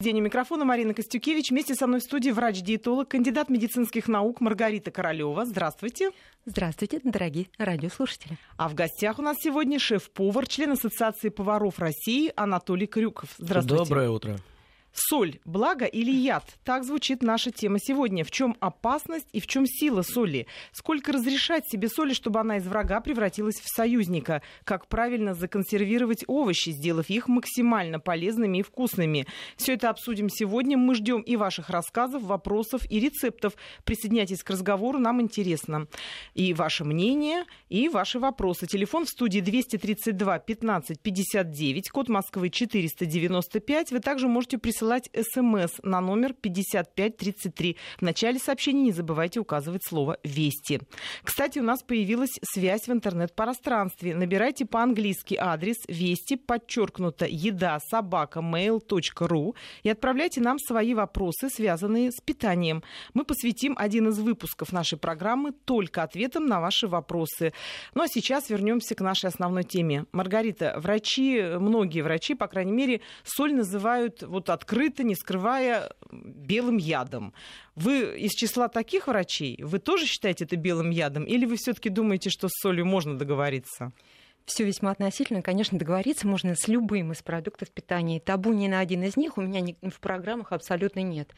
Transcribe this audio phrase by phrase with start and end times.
[0.00, 1.50] День у микрофона Марина Костюкевич.
[1.50, 5.44] Вместе со мной в студии врач-диетолог, кандидат медицинских наук Маргарита Королева.
[5.44, 6.12] Здравствуйте.
[6.44, 8.38] Здравствуйте, дорогие радиослушатели.
[8.56, 13.30] А в гостях у нас сегодня шеф-повар, член Ассоциации поваров России Анатолий Крюков.
[13.38, 13.84] Здравствуйте.
[13.84, 14.38] Доброе утро.
[14.92, 16.44] Соль– благо или яд?
[16.64, 18.24] Так звучит наша тема сегодня.
[18.24, 20.46] В чем опасность и в чем сила соли?
[20.72, 24.42] Сколько разрешать себе соли, чтобы она из врага превратилась в союзника?
[24.64, 29.26] Как правильно законсервировать овощи, сделав их максимально полезными и вкусными?
[29.56, 30.76] Все это обсудим сегодня.
[30.76, 33.54] Мы ждем и ваших рассказов, вопросов и рецептов.
[33.84, 35.86] Присоединяйтесь к разговору, нам интересно.
[36.34, 38.66] И ваше мнение, и ваши вопросы.
[38.66, 43.92] Телефон в студии 232 15 59, код Москвы 495.
[43.92, 47.76] Вы также можете присылать присылать смс на номер 5533.
[47.98, 50.80] В начале сообщения не забывайте указывать слово «Вести».
[51.24, 54.14] Кстати, у нас появилась связь в интернет-пространстве.
[54.14, 62.20] Набирайте по-английски адрес «Вести», подчеркнуто «Еда», собака, mail.ru и отправляйте нам свои вопросы, связанные с
[62.20, 62.84] питанием.
[63.14, 67.52] Мы посвятим один из выпусков нашей программы только ответам на ваши вопросы.
[67.94, 70.06] Ну а сейчас вернемся к нашей основной теме.
[70.12, 76.76] Маргарита, врачи, многие врачи, по крайней мере, соль называют вот открыто открыто, не скрывая белым
[76.76, 77.32] ядом.
[77.74, 81.24] Вы из числа таких врачей, вы тоже считаете это белым ядом?
[81.24, 83.92] Или вы все-таки думаете, что с солью можно договориться?
[84.48, 85.42] Все весьма относительно.
[85.42, 88.20] Конечно, договориться можно с любым из продуктов питания.
[88.20, 91.32] Табу ни на один из них у меня в программах абсолютно нет.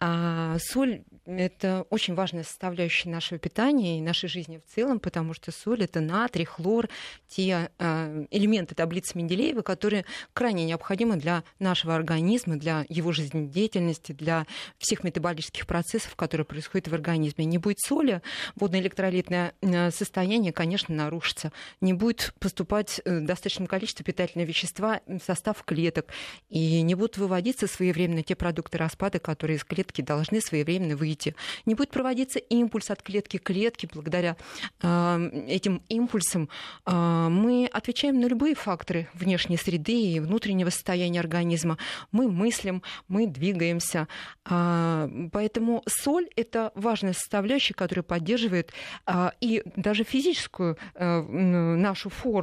[0.00, 5.50] А соль— это очень важная составляющая нашего питания и нашей жизни в целом, потому что
[5.50, 6.88] соль— это натрий, хлор,
[7.26, 14.46] те э, элементы таблицы Менделеева, которые крайне необходимы для нашего организма, для его жизнедеятельности, для
[14.78, 17.44] всех метаболических процессов, которые происходят в организме.
[17.44, 18.22] Не будет соли,
[18.54, 21.50] водно-электролитное э, состояние, конечно, нарушится.
[21.80, 26.06] Не будет поступать э, достаточное количество питательного вещества в состав клеток,
[26.48, 31.34] и не будут выводиться своевременно те продукты распада, которые из клетки должны своевременно выйти.
[31.66, 33.86] Не будет проводиться импульс от клетки к клетке.
[33.92, 34.38] Благодаря
[34.80, 36.48] э, этим импульсам
[36.86, 41.76] э, мы отвечаем на любые факторы внешней среды и внутреннего состояния организма.
[42.12, 44.08] Мы мыслим, мы двигаемся.
[44.48, 48.72] Э, поэтому соль— это важная составляющая, которая поддерживает
[49.06, 52.37] э, и даже физическую э, нашу форму,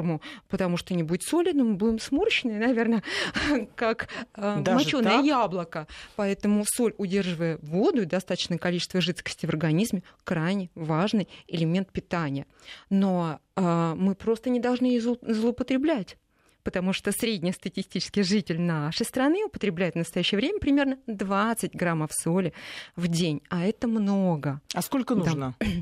[0.47, 3.03] потому что не будет соли, но мы будем сморщенные, наверное,
[3.75, 5.87] как э, моченое яблоко.
[6.15, 12.45] Поэтому соль удерживая воду и достаточное количество жидкости в организме, крайне важный элемент питания.
[12.89, 16.17] Но э, мы просто не должны ее злоупотреблять
[16.65, 22.53] потому что среднестатистический житель нашей страны употребляет в настоящее время примерно 20 граммов соли
[22.95, 24.59] в день, а это много.
[24.73, 25.55] А сколько нужно?
[25.59, 25.67] Да.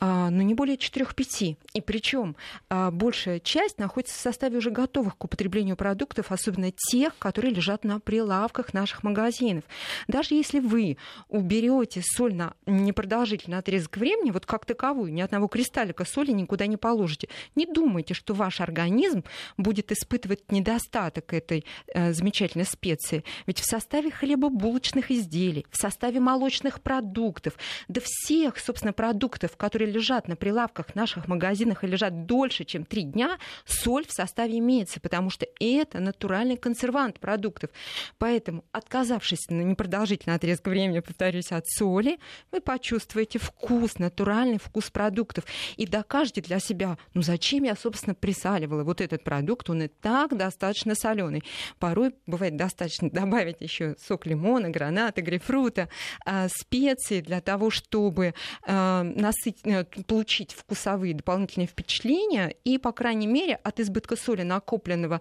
[0.00, 1.56] А, но не более 4-5.
[1.74, 2.34] И причем
[2.70, 7.84] а, большая часть находится в составе уже готовых к употреблению продуктов, особенно тех, которые лежат
[7.84, 9.64] на прилавках наших магазинов.
[10.08, 10.96] Даже если вы
[11.28, 16.78] уберете соль на непродолжительный отрезок времени, вот как таковую, ни одного кристаллика соли никуда не
[16.78, 19.24] положите, не думайте, что ваш организм
[19.58, 23.22] будет испытывать недостаток этой э, замечательной специи.
[23.46, 27.54] Ведь в составе хлебобулочных изделий, в составе молочных продуктов,
[27.88, 33.02] да всех, собственно, продуктов, которые лежат на прилавках наших магазинах и лежат дольше, чем три
[33.02, 37.70] дня, соль в составе имеется, потому что это натуральный консервант продуктов.
[38.18, 42.18] Поэтому, отказавшись на непродолжительный отрезок времени, повторюсь, от соли,
[42.52, 45.44] вы почувствуете вкус, натуральный вкус продуктов
[45.76, 50.36] и докажете для себя, ну зачем я, собственно, присаливала вот этот продукт, он и так
[50.36, 51.42] достаточно соленый.
[51.78, 55.88] Порой бывает достаточно добавить еще сок лимона, граната, грейпфрута,
[56.24, 58.34] а, специи для того, чтобы
[58.66, 65.20] а, насытить, получить вкусовые дополнительные впечатления и, по крайней мере, от избытка соли, накопленного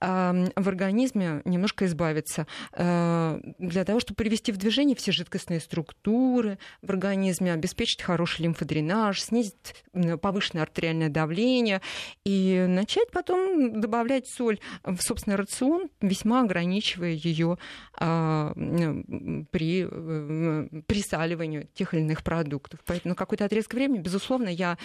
[0.00, 2.46] э, в организме, немножко избавиться.
[2.72, 9.20] Э, для того, чтобы привести в движение все жидкостные структуры в организме, обеспечить хороший лимфодренаж,
[9.22, 9.84] снизить
[10.20, 11.80] повышенное артериальное давление
[12.24, 17.58] и начать потом добавлять соль в собственный рацион, весьма ограничивая ее
[17.98, 18.52] э,
[19.50, 22.80] при э, присаливании тех или иных продуктов.
[22.84, 24.76] Поэтому какой-то отрезок времени времени, безусловно, я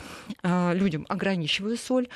[0.43, 2.07] а, людям ограничиваю соль,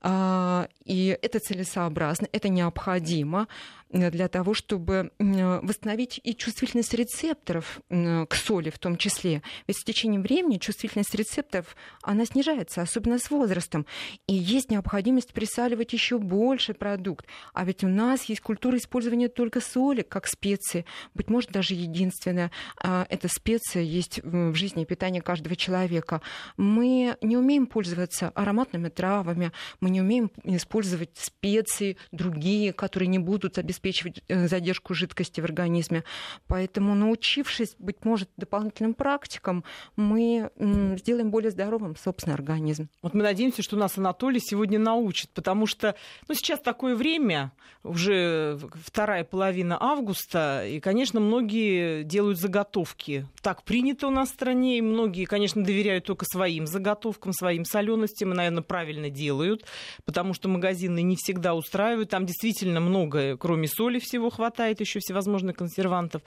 [0.00, 3.46] а, и это целесообразно, это необходимо.
[3.92, 9.42] Э, для того, чтобы восстановить и чувствительность рецепторов к соли в том числе.
[9.66, 13.86] Ведь с течением времени чувствительность рецепторов, она снижается, особенно с возрастом.
[14.26, 17.26] И есть необходимость присаливать еще больше продукт.
[17.54, 20.84] А ведь у нас есть культура использования только соли как специи.
[21.14, 26.22] Быть может, даже единственная а, эта специя есть в жизни и питании каждого человека.
[26.56, 33.58] Мы не умеем пользоваться ароматными травами, мы не умеем использовать специи другие, которые не будут
[33.58, 36.04] обеспечивать обеспечивать э, задержку жидкости в организме.
[36.46, 39.64] Поэтому, научившись, быть может, дополнительным практикам,
[39.96, 40.50] мы
[40.98, 42.88] сделаем более здоровым собственный организм.
[43.02, 45.94] Вот мы надеемся, что нас Анатолий сегодня научит, потому что
[46.28, 47.52] ну, сейчас такое время,
[47.82, 53.26] уже вторая половина августа, и, конечно, многие делают заготовки.
[53.40, 58.32] Так принято у нас в стране, и многие, конечно, доверяют только своим заготовкам, своим соленостям,
[58.32, 59.64] и, наверное, правильно делают,
[60.04, 62.10] потому что магазины не всегда устраивают.
[62.10, 66.22] Там действительно много, кроме соли, всего хватает, еще всевозможных консервантов.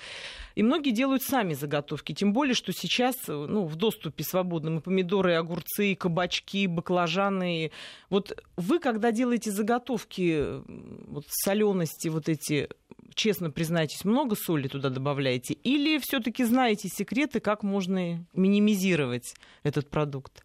[0.55, 5.31] И многие делают сами заготовки, тем более, что сейчас ну, в доступе свободным и помидоры,
[5.31, 7.71] и огурцы, и кабачки, и баклажаны.
[8.09, 10.61] Вот вы, когда делаете заготовки,
[11.07, 12.69] вот солености вот эти,
[13.13, 15.53] честно признайтесь, много соли туда добавляете?
[15.53, 19.33] Или все-таки знаете секреты, как можно минимизировать
[19.63, 20.43] этот продукт?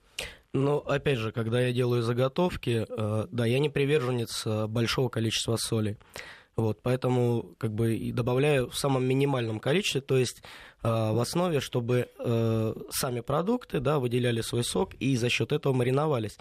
[0.53, 5.56] Ну, опять же, когда я делаю заготовки, э, да, я не приверженец э, большого количества
[5.56, 5.96] соли.
[6.56, 10.43] Вот, поэтому как бы и добавляю в самом минимальном количестве, то есть
[10.82, 15.73] э, в основе, чтобы э, сами продукты да, выделяли свой сок и за счет этого
[15.73, 16.37] мариновались.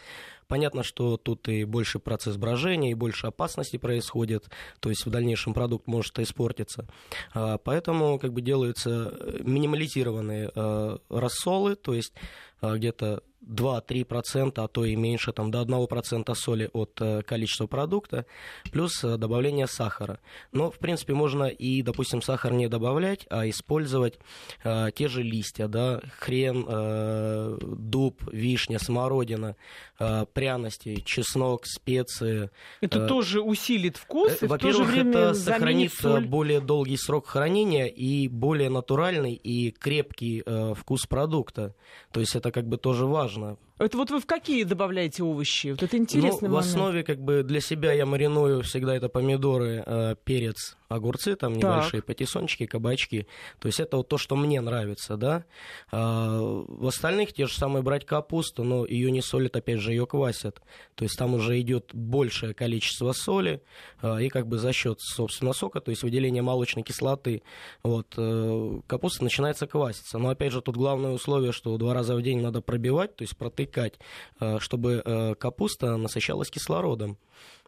[0.47, 5.53] Понятно, что тут и больше процесс брожения, и больше опасности происходит, то есть в дальнейшем
[5.53, 6.88] продукт может испортиться.
[7.35, 12.19] Э, поэтому как бы делаются минимализированные э, рассолы, то есть э,
[12.61, 18.25] где-то 2-3%, а то и меньше, там, до 1% соли от э, количества продукта,
[18.71, 20.19] плюс э, добавление сахара.
[20.51, 24.19] Но, в принципе, можно и, допустим, сахар не добавлять, а использовать
[24.63, 29.55] э, те же листья, да, хрен, э, дуб, вишня, смородина,
[30.00, 32.51] э, пряности, чеснок, специи.
[32.81, 36.25] Это э, тоже усилит вкус, э, и Во-первых, в то же время это сохранит соль.
[36.25, 41.73] более долгий срок хранения и более натуральный и крепкий э, вкус продукта.
[42.12, 43.57] То есть это как бы тоже важно.
[43.79, 45.67] Это вот вы в какие добавляете овощи?
[45.69, 46.49] Вот это интересно.
[46.49, 51.35] Ну, в основе как бы для себя я мариную всегда это помидоры, э, перец, огурцы,
[51.37, 52.07] там небольшие так.
[52.07, 53.27] патиссончики, кабачки.
[53.59, 55.45] То есть это вот то, что мне нравится, да.
[55.91, 60.05] А, в остальных те же самые брать капусту, но ее не солят, опять же, ее
[60.05, 60.61] квасят.
[60.95, 63.61] То есть там уже идет большее количество соли,
[64.01, 67.43] а, и как бы за счет, собственно, сока, то есть выделения молочной кислоты,
[67.81, 70.17] вот, э, капуста начинается кваситься.
[70.17, 73.37] Но опять же, тут главное условие, что два раза в день надо пробивать, то есть
[73.37, 77.18] протыкать, э, чтобы э, капуста насыщалась кислородом.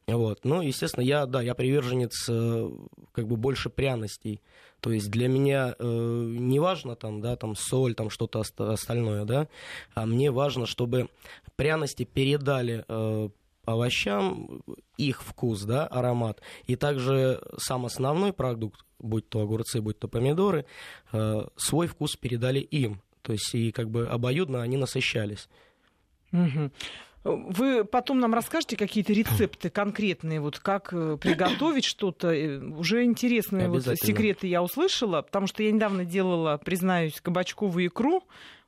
[0.07, 0.39] Вот.
[0.43, 2.69] Ну, естественно, я, да, я приверженец э,
[3.11, 4.41] как бы больше пряностей.
[4.79, 9.47] То есть для меня э, не важно там, да, там соль, там что-то остальное, да,
[9.93, 11.09] а мне важно, чтобы
[11.55, 13.29] пряности передали э,
[13.65, 14.63] овощам
[14.97, 16.41] их вкус, да, аромат.
[16.65, 20.65] И также сам основной продукт, будь то огурцы, будь то помидоры,
[21.11, 23.01] э, свой вкус передали им.
[23.21, 25.47] То есть и как бы обоюдно они насыщались.
[26.31, 26.71] Угу.
[27.23, 32.33] Вы потом нам расскажете какие-то рецепты конкретные, вот как э, приготовить что-то.
[32.33, 38.23] Э, уже интересные вот секреты я услышала, потому что я недавно делала, признаюсь, кабачковую икру.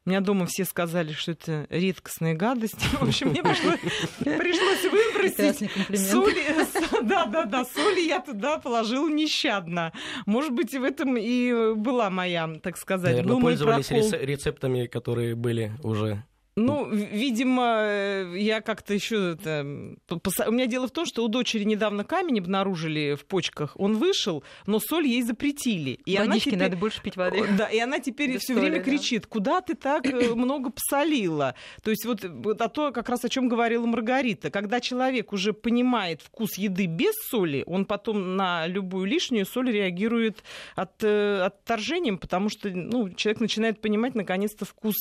[0.06, 2.76] У меня дома все сказали, что это редкостная гадость.
[3.00, 3.80] В общем, мне пришлось,
[4.20, 7.08] пришлось выбросить соли.
[7.08, 9.94] Да, да, да, соли я туда положила нещадно.
[10.26, 16.24] Может быть, в этом и была моя, так сказать, Наверное, пользовались рецептами, которые были уже
[16.56, 19.66] ну, видимо, э, я как-то еще это...
[20.10, 23.72] У меня дело в том, что у дочери недавно камень обнаружили в почках.
[23.76, 26.00] Он вышел, но соль ей запретили.
[26.06, 26.60] И Водички она теперь...
[26.60, 27.44] надо больше пить воды.
[27.58, 28.84] Да, и она теперь все время да.
[28.84, 31.56] кричит, куда ты так э, много посолила?
[31.82, 34.52] То есть вот, а то, как раз о чем говорила Маргарита.
[34.52, 40.44] Когда человек уже понимает вкус еды без соли, он потом на любую лишнюю соль реагирует
[40.76, 44.96] от, э, отторжением, потому что ну, человек начинает понимать наконец-то вкус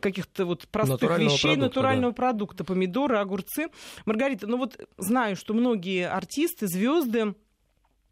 [0.00, 2.16] каких-то вот простых натурального вещей, продукта, натурального да.
[2.16, 3.68] продукта, помидоры, огурцы.
[4.06, 7.34] Маргарита, ну вот знаю, что многие артисты, звезды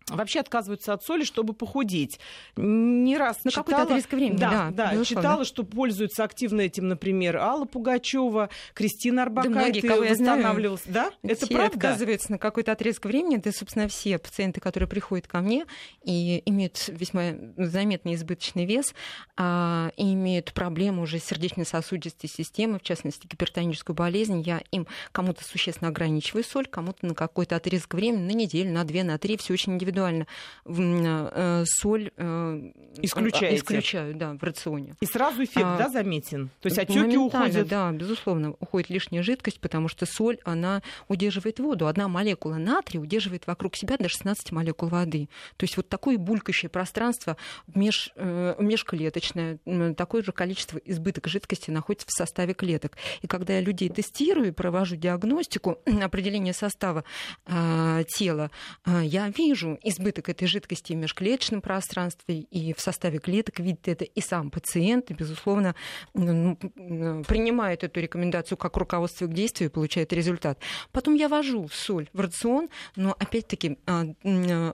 [0.08, 2.20] вообще отказываются от соли, чтобы похудеть.
[2.56, 3.64] Не раз На читала...
[3.64, 4.70] какой-то отрезок времени, да.
[4.70, 10.04] Да, да читала, что пользуются активно этим, например, Алла Пугачева, Кристина Арбакайте да многие, кого
[10.04, 10.14] я.
[10.14, 11.10] Знаю, да?
[11.22, 11.76] Это правда?
[11.76, 13.38] отказываются на какой-то отрезок времени.
[13.38, 15.66] Это, собственно, все пациенты, которые приходят ко мне
[16.04, 18.94] и имеют весьма заметный избыточный вес,
[19.36, 24.40] а, и имеют проблему уже сердечно-сосудистой системы, в частности, гипертоническую болезнь.
[24.40, 29.02] Я им кому-то существенно ограничиваю соль, кому-то на какой-то отрезок времени, на неделю, на две,
[29.02, 30.26] на три, все очень индивидуально индивидуально
[30.64, 32.72] э, соль э,
[33.02, 33.56] Исключаете.
[33.56, 34.94] исключаю да, в рационе.
[35.00, 36.50] И сразу эффект а, да, заметен?
[36.60, 37.68] То есть отеки уходят?
[37.68, 41.86] Да, безусловно, уходит лишняя жидкость, потому что соль, она удерживает воду.
[41.86, 45.28] Одна молекула натрия удерживает вокруг себя до 16 молекул воды.
[45.56, 47.36] То есть вот такое булькающее пространство
[47.74, 49.58] меж, э, межклеточное,
[49.96, 52.96] такое же количество избыток жидкости находится в составе клеток.
[53.22, 57.04] И когда я людей тестирую, провожу диагностику, определение состава
[57.46, 58.50] э, тела,
[58.84, 64.04] э, я вижу избыток этой жидкости в межклеточном пространстве и в составе клеток, видит это
[64.04, 65.74] и сам пациент, и, безусловно,
[66.12, 70.58] ну, принимает эту рекомендацию как руководство к действию и получает результат.
[70.92, 74.06] Потом я вожу соль в рацион, но, опять-таки, а,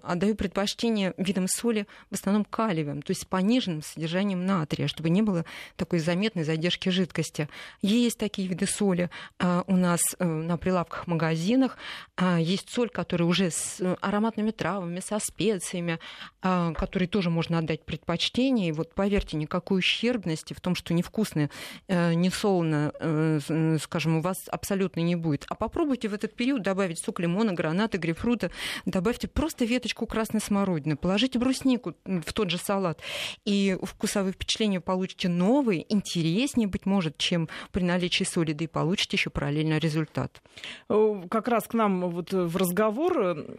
[0.03, 5.21] отдаю предпочтение видам соли в основном калиевым, то есть с пониженным содержанием натрия, чтобы не
[5.21, 5.45] было
[5.77, 7.49] такой заметной задержки жидкости.
[7.83, 11.77] Есть такие виды соли а, у нас э, на прилавках в магазинах.
[12.17, 15.99] А, есть соль, которая уже с ароматными травами, со специями,
[16.41, 18.69] которой тоже можно отдать предпочтение.
[18.69, 21.51] И вот поверьте, никакой ущербности в том, что невкусно,
[21.89, 25.45] э, не солоно, э, скажем, у вас абсолютно не будет.
[25.49, 28.51] А попробуйте в этот период добавить сок лимона, граната, грейпфрута,
[28.87, 33.01] добавьте просто веточку красной смородины, положите бруснику в тот же салат,
[33.45, 39.17] и вкусовые впечатления получите новые, интереснее, быть может, чем при наличии соли, да и получите
[39.17, 40.43] еще параллельно результат.
[40.89, 43.59] Э, как раз к нам вот в разговор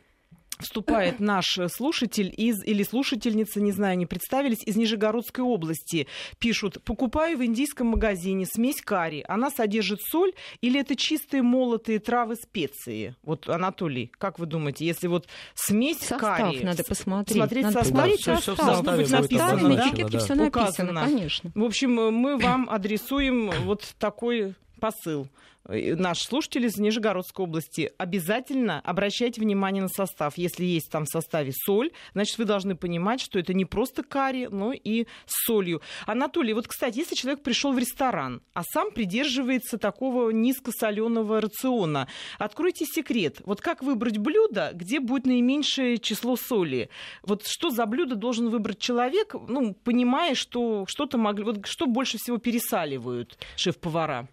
[0.63, 6.07] вступает наш слушатель из или слушательница, не знаю, не представились, из Нижегородской области.
[6.39, 9.23] Пишут, покупаю в индийском магазине смесь карри.
[9.27, 13.15] Она содержит соль или это чистые молотые травы специи?
[13.23, 16.63] Вот, Анатолий, как вы думаете, если вот смесь состав карри...
[16.63, 17.37] надо посмотреть.
[17.37, 17.91] Смотреть надо состав.
[17.91, 18.55] посмотреть да, состав.
[18.55, 21.01] Все, все быть написано, на этикетке все написано, Указано.
[21.01, 21.51] конечно.
[21.53, 25.27] В общем, мы вам адресуем вот такой посыл.
[25.67, 30.37] Э, наш слушатель из Нижегородской области, обязательно обращайте внимание на состав.
[30.37, 34.47] Если есть там в составе соль, значит, вы должны понимать, что это не просто карри,
[34.51, 35.81] но и с солью.
[36.05, 42.07] Анатолий, вот, кстати, если человек пришел в ресторан, а сам придерживается такого низкосоленого рациона,
[42.39, 43.41] откройте секрет.
[43.45, 46.89] Вот как выбрать блюдо, где будет наименьшее число соли?
[47.23, 51.45] Вот что за блюдо должен выбрать человек, ну, понимая, что что-то могли...
[51.45, 54.27] Вот что больше всего пересаливают шеф-повара?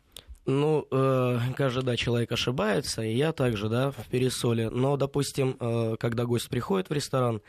[0.47, 4.70] Ну, э, каждый, да, человек ошибается, и я также, да, в пересоле.
[4.70, 7.42] Но, допустим, э, когда гость приходит в ресторан,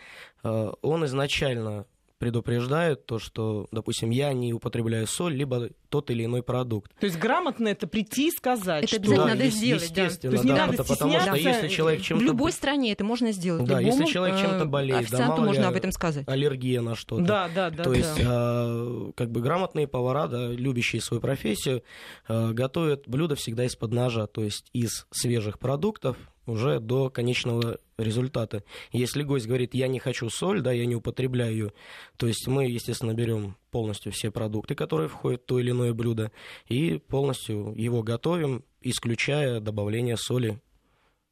[0.44, 1.86] э, он изначально
[2.22, 6.92] предупреждают то, что, допустим, я не употребляю соль, либо тот или иной продукт.
[7.00, 8.98] То есть грамотно это прийти и сказать, это что...
[8.98, 10.30] обязательно да, надо сделать, естественно, да.
[10.30, 12.24] То есть не да, надо потому, потому что если человек чем-то...
[12.24, 13.66] В любой стране это можно сделать.
[13.66, 16.28] Да, Любому, если человек чем-то э, болеет, да, мало можно ли об этом сказать.
[16.28, 17.24] Аллергия на что-то.
[17.24, 17.84] Да, да, да.
[17.86, 17.98] То да.
[17.98, 21.82] есть, э, как бы грамотные повара, да, любящие свою профессию,
[22.28, 28.64] э, готовят блюда всегда из-под ножа, то есть из свежих продуктов, уже до конечного результата.
[28.92, 31.74] Если гость говорит, я не хочу соль, да, я не употребляю ее,
[32.18, 36.32] то есть мы, естественно, берем полностью все продукты, которые входят в то или иное блюдо,
[36.68, 40.60] и полностью его готовим, исключая добавление соли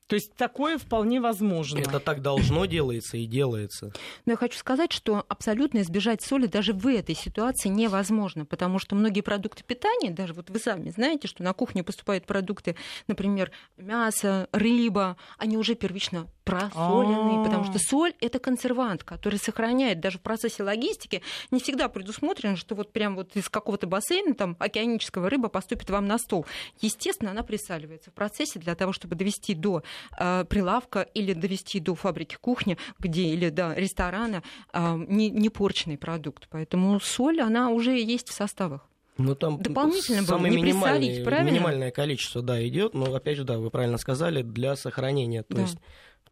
[0.09, 1.77] то есть такое вполне возможно.
[1.77, 3.93] Это так должно делается и делается.
[4.25, 8.95] Но я хочу сказать, что абсолютно избежать соли даже в этой ситуации невозможно, потому что
[8.95, 12.75] многие продукты питания, даже вот вы сами знаете, что на кухню поступают продукты,
[13.07, 17.43] например, мясо, рыба, они уже первично просоленные, А.
[17.43, 21.21] потому что соль это консервант, который сохраняет даже в процессе логистики.
[21.51, 26.07] Не всегда предусмотрено, что вот прям вот из какого-то бассейна там океанического рыба поступит вам
[26.07, 26.45] на стол.
[26.81, 29.83] Естественно, она присаливается в процессе для того, чтобы довести до
[30.17, 35.97] э, прилавка или довести до фабрики кухни, где или до ресторана э, не, не порченный
[35.97, 36.47] продукт.
[36.49, 38.85] Поэтому соль, она уже есть в составах.
[39.17, 41.49] Ну, там Дополнительно было самое не минимальное, присолить, правильно?
[41.51, 45.43] минимальное количество, да, идет, но опять же, да, вы правильно сказали, для сохранения.
[45.43, 45.61] То Да.
[45.63, 45.77] есть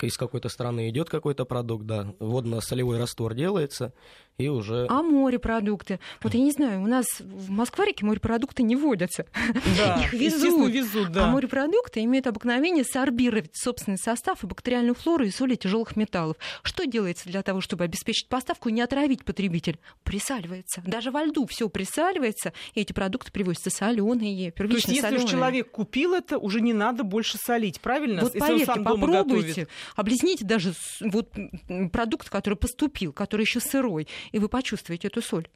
[0.05, 3.93] из какой-то страны идет какой-то продукт, да, водно-солевой раствор делается,
[4.37, 4.85] и уже...
[4.87, 5.99] А морепродукты?
[6.21, 9.25] Вот я не знаю, у нас в Москва-реке морепродукты не водятся.
[9.77, 10.71] Да, Их везут.
[10.71, 11.25] везут, да.
[11.25, 16.37] А морепродукты имеют обыкновение сорбировать собственный состав и бактериальную флору и соли тяжелых металлов.
[16.61, 19.79] Что делается для того, чтобы обеспечить поставку и не отравить потребитель?
[20.03, 20.83] Присаливается.
[20.85, 25.21] Даже во льду все присаливается, и эти продукты привозятся соленые, То есть, первично если уж
[25.21, 25.27] соленые.
[25.27, 28.21] человек купил это, уже не надо больше солить, правильно?
[28.21, 29.69] Вот если он поверьте, сам дома попробуйте, готовит.
[29.95, 31.31] облизните даже вот
[31.91, 35.47] продукт, который поступил, который еще сырой, и вы почувствуете эту соль.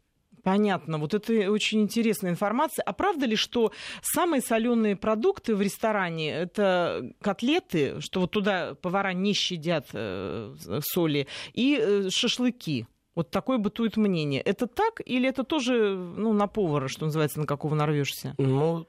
[0.43, 2.83] Понятно, вот это очень интересная информация.
[2.83, 9.13] А правда ли, что самые соленые продукты в ресторане это котлеты, что вот туда повара
[9.13, 12.87] не щадят э, соли, и э, шашлыки?
[13.13, 14.41] Вот такое бытует мнение.
[14.41, 18.33] Это так или это тоже ну, на повара, что называется, на какого нарвешься?
[18.37, 18.87] Ну,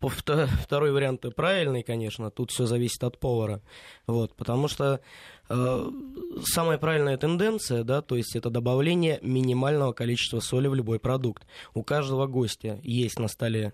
[0.00, 3.62] второй вариант правильный, конечно, тут все зависит от повара.
[4.06, 5.00] Вот, потому что
[5.48, 5.90] э,
[6.44, 11.46] самая правильная тенденция, да, то есть это добавление минимального количества соли в любой продукт.
[11.74, 13.72] У каждого гостя есть на столе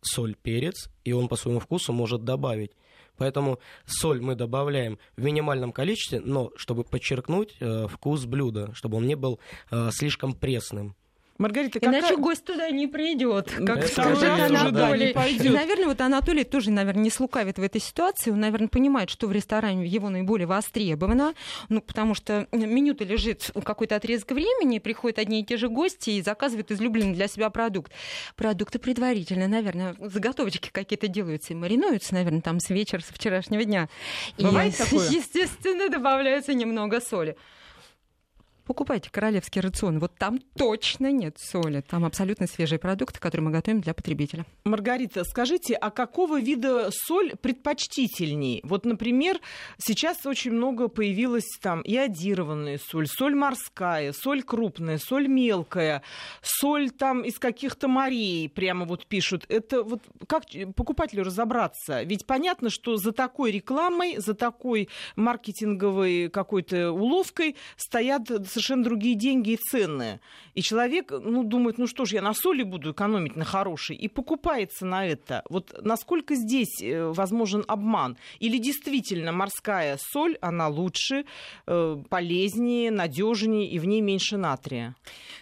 [0.00, 2.72] соль, перец, и он по своему вкусу может добавить.
[3.16, 9.06] Поэтому соль мы добавляем в минимальном количестве, но чтобы подчеркнуть э, вкус блюда, чтобы он
[9.06, 9.38] не был
[9.70, 10.96] э, слишком пресным.
[11.38, 12.00] Маргарита, какая...
[12.00, 13.50] Иначе гость туда не придет.
[13.66, 15.12] Как скажет Анатолий.
[15.12, 18.30] Да, И, наверное, вот Анатолий тоже, наверное, не слукавит в этой ситуации.
[18.30, 21.34] Он, наверное, понимает, что в ресторане его наиболее востребовано.
[21.68, 26.22] Ну, потому что меню-то лежит какой-то отрезок времени, приходят одни и те же гости и
[26.22, 27.92] заказывают излюбленный для себя продукт.
[28.36, 33.88] Продукты предварительно, наверное, заготовочки какие-то делаются и маринуются, наверное, там с вечера, со вчерашнего дня.
[34.38, 35.08] Бывает и, такое?
[35.10, 37.36] естественно, добавляется немного соли
[38.64, 39.98] покупайте королевский рацион.
[39.98, 41.82] Вот там точно нет соли.
[41.88, 44.46] Там абсолютно свежие продукты, которые мы готовим для потребителя.
[44.64, 48.60] Маргарита, скажите, а какого вида соль предпочтительней?
[48.64, 49.40] Вот, например,
[49.78, 56.02] сейчас очень много появилось там иодированная соль, соль морская, соль крупная, соль мелкая,
[56.42, 59.44] соль там из каких-то морей, прямо вот пишут.
[59.48, 60.44] Это вот как
[60.74, 62.02] покупателю разобраться?
[62.02, 69.50] Ведь понятно, что за такой рекламой, за такой маркетинговой какой-то уловкой стоят совершенно другие деньги
[69.50, 70.20] и цены.
[70.54, 74.08] И человек, ну, думает, ну что ж, я на соли буду экономить на хорошей, и
[74.08, 75.42] покупается на это.
[75.50, 78.16] Вот насколько здесь э, возможен обман?
[78.38, 81.24] Или действительно морская соль, она лучше,
[81.66, 84.94] э, полезнее, надежнее, и в ней меньше натрия?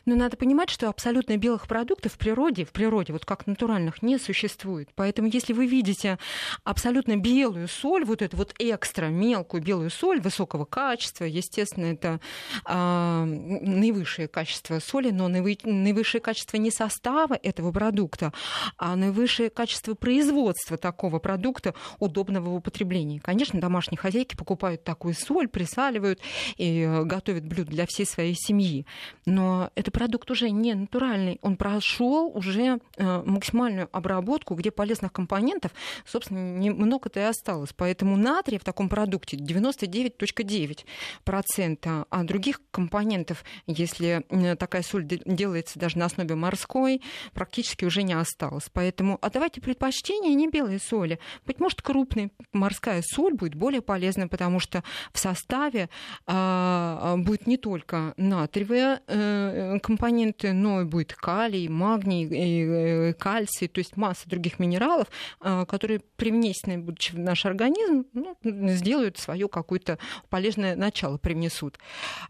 [0.07, 4.19] Но надо понимать, что абсолютно белых продуктов в природе, в природе, вот как натуральных, не
[4.19, 4.88] существует.
[4.95, 6.19] Поэтому если вы видите
[6.64, 12.21] абсолютно белую соль, вот эту вот экстра мелкую белую соль высокого качества, естественно, это
[12.64, 18.32] а, наивысшее качество соли, но наивысшее качество не состава этого продукта,
[18.76, 23.18] а наивысшее качество производства такого продукта, удобного в употреблении.
[23.18, 26.21] Конечно, домашние хозяйки покупают такую соль, присаливают
[26.56, 28.87] и э, готовят блюдо для всей своей семьи.
[29.26, 35.73] Но этот продукт уже не натуральный, он прошел уже э, максимальную обработку, где полезных компонентов,
[36.06, 37.75] собственно, немного-то и осталось.
[37.76, 44.23] Поэтому натрия в таком продукте 99,9%, а других компонентов компонентов, если
[44.59, 47.01] такая соль делается даже на основе морской,
[47.33, 48.69] практически уже не осталось.
[48.71, 51.19] Поэтому отдавайте предпочтение не белой соли.
[51.47, 55.89] Быть может, крупной морская соль будет более полезна, потому что в составе
[56.27, 63.79] а, будет не только натриевые э, компоненты, но и будет калий, магний, э, кальций, то
[63.79, 65.07] есть масса других минералов,
[65.41, 71.78] э, которые привнесены будучи в наш организм, ну, сделают свое какое-то полезное начало, привнесут.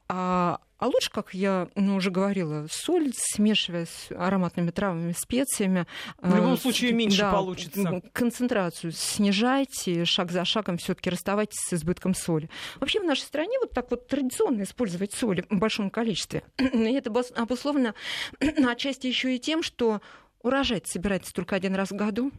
[0.09, 0.52] А
[0.83, 5.87] а лучше, как я ну, уже говорила, соль, смешивая с ароматными травами, специями.
[6.21, 8.03] В любом э, случае меньше да, получится.
[8.13, 12.51] Концентрацию снижайте, шаг за шагом все-таки расставайтесь с избытком соли.
[12.81, 16.43] Вообще в нашей стране вот так вот традиционно использовать соль в большом количестве.
[16.59, 17.95] И это обусловлено
[18.41, 20.01] отчасти еще и тем, что
[20.43, 22.33] урожай собирается только один раз в году.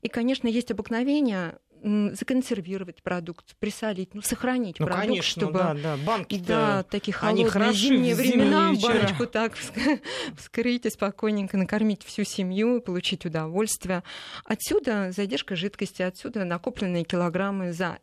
[0.00, 5.58] И, конечно, есть обыкновение законсервировать продукт, присолить, ну, сохранить ну, продукт, конечно, чтобы...
[5.58, 9.52] Да, да, банки да, такие холодные зимние времена, баночку так
[10.36, 14.02] вскрыть и спокойненько накормить всю семью, получить удовольствие.
[14.44, 17.98] Отсюда задержка жидкости, отсюда накопленные килограммы за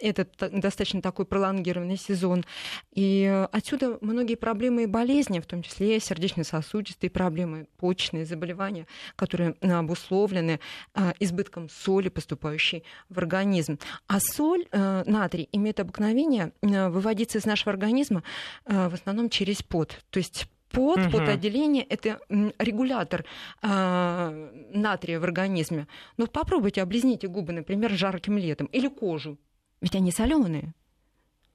[0.00, 2.44] этот достаточно такой пролонгированный сезон.
[2.92, 10.60] И отсюда многие проблемы и болезни, в том числе сердечно-сосудистые проблемы, почечные заболевания, которые обусловлены
[10.94, 13.78] а, избытком соли, поступающей в организм.
[14.06, 18.22] А соль, э, натрий, имеет обыкновение э, выводиться из нашего организма
[18.66, 19.98] э, в основном через пот.
[20.10, 21.10] То есть пот, угу.
[21.10, 22.20] потоотделение– это
[22.58, 23.24] регулятор
[23.62, 25.86] э, натрия в организме.
[26.16, 29.38] Ну, попробуйте облизните губы, например, жарким летом или кожу.
[29.80, 30.74] Ведь они соленые.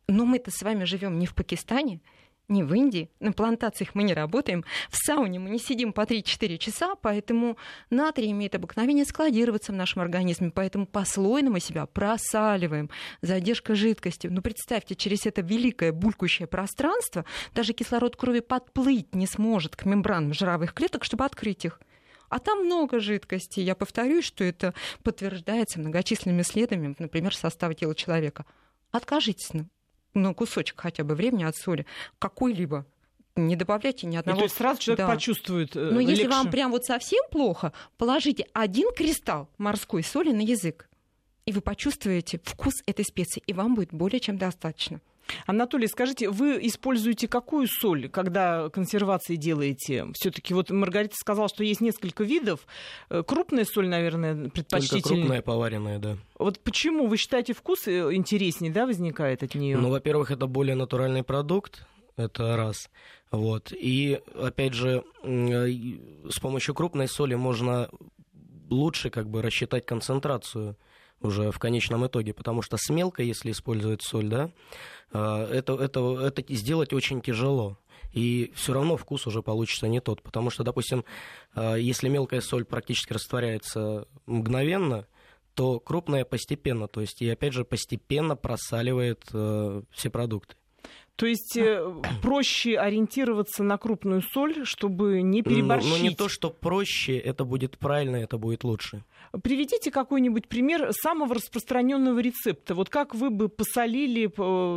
[0.07, 2.01] Но мы-то с вами живем не в Пакистане,
[2.49, 6.57] не в Индии, на плантациях мы не работаем, в сауне мы не сидим по 3-4
[6.57, 7.57] часа, поэтому
[7.89, 12.89] натрий имеет обыкновение складироваться в нашем организме, поэтому послойно мы себя просаливаем.
[13.21, 14.27] Задержка жидкости.
[14.27, 20.33] Ну, представьте, через это великое булькающее пространство даже кислород крови подплыть не сможет к мембранам
[20.33, 21.79] жировых клеток, чтобы открыть их.
[22.29, 23.59] А там много жидкости.
[23.59, 28.45] Я повторюсь, что это подтверждается многочисленными исследованиями, например, состава тела человека.
[28.91, 29.53] Откажитесь
[30.13, 31.85] ну, кусочек хотя бы времени от соли,
[32.19, 32.85] какой-либо
[33.35, 34.37] не добавляйте ни одного.
[34.37, 35.13] И то есть сразу человек да.
[35.13, 36.11] почувствует э, Но легче.
[36.11, 40.89] если вам прям вот совсем плохо, положите один кристалл морской соли на язык,
[41.45, 45.01] и вы почувствуете вкус этой специи, и вам будет более чем достаточно.
[45.45, 50.07] Анатолий, скажите, вы используете какую соль, когда консервации делаете?
[50.13, 52.67] Все-таки вот Маргарита сказала, что есть несколько видов.
[53.09, 55.01] Э, крупная соль, наверное, предпочтительнее.
[55.01, 56.17] Только крупная поваренная, да.
[56.37, 59.77] Вот почему вы считаете вкус э, интереснее, да, возникает от нее?
[59.77, 62.89] Ну, во-первых, это более натуральный продукт, это раз.
[63.31, 63.71] Вот.
[63.71, 65.67] И, опять же, э,
[66.29, 67.89] с помощью крупной соли можно
[68.69, 70.75] лучше как бы рассчитать концентрацию
[71.21, 74.51] уже в конечном итоге, потому что с мелкой, если использовать соль, да,
[75.11, 77.77] э, это, это, это сделать очень тяжело.
[78.11, 80.21] И все равно вкус уже получится не тот.
[80.23, 81.05] Потому что, допустим,
[81.55, 85.05] э, если мелкая соль практически растворяется мгновенно,
[85.53, 90.55] то крупная постепенно, то есть и опять же постепенно просаливает э, все продукты.
[91.19, 91.85] То есть э,
[92.21, 95.89] проще ориентироваться на крупную соль, чтобы не переборщить.
[95.89, 99.03] Ну, ну не то, что проще, это будет правильно, это будет лучше.
[99.43, 102.73] Приведите какой-нибудь пример самого распространенного рецепта.
[102.73, 104.31] Вот как вы бы посолили,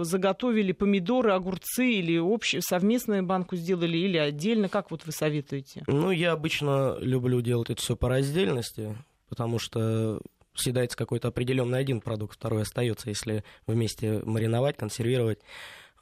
[0.05, 4.69] заготовили помидоры, огурцы или общую совместную банку сделали или отдельно?
[4.69, 5.85] Как вот вы советуете?
[5.87, 8.97] Ну, я обычно люблю делать это все по раздельности,
[9.29, 10.21] потому что
[10.55, 15.39] съедается какой-то определенный один продукт, второй остается, если вместе мариновать, консервировать.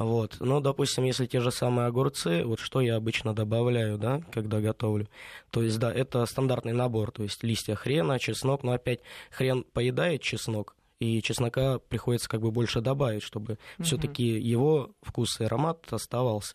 [0.01, 0.39] Вот.
[0.41, 5.09] Но, допустим, если те же самые огурцы, вот что я обычно добавляю, да, когда готовлю.
[5.51, 10.23] То есть, да, это стандартный набор, то есть листья хрена, чеснок, но опять хрен поедает
[10.23, 13.85] чеснок, и чеснока приходится как бы больше добавить, чтобы угу.
[13.85, 16.55] все-таки его вкус и аромат оставался.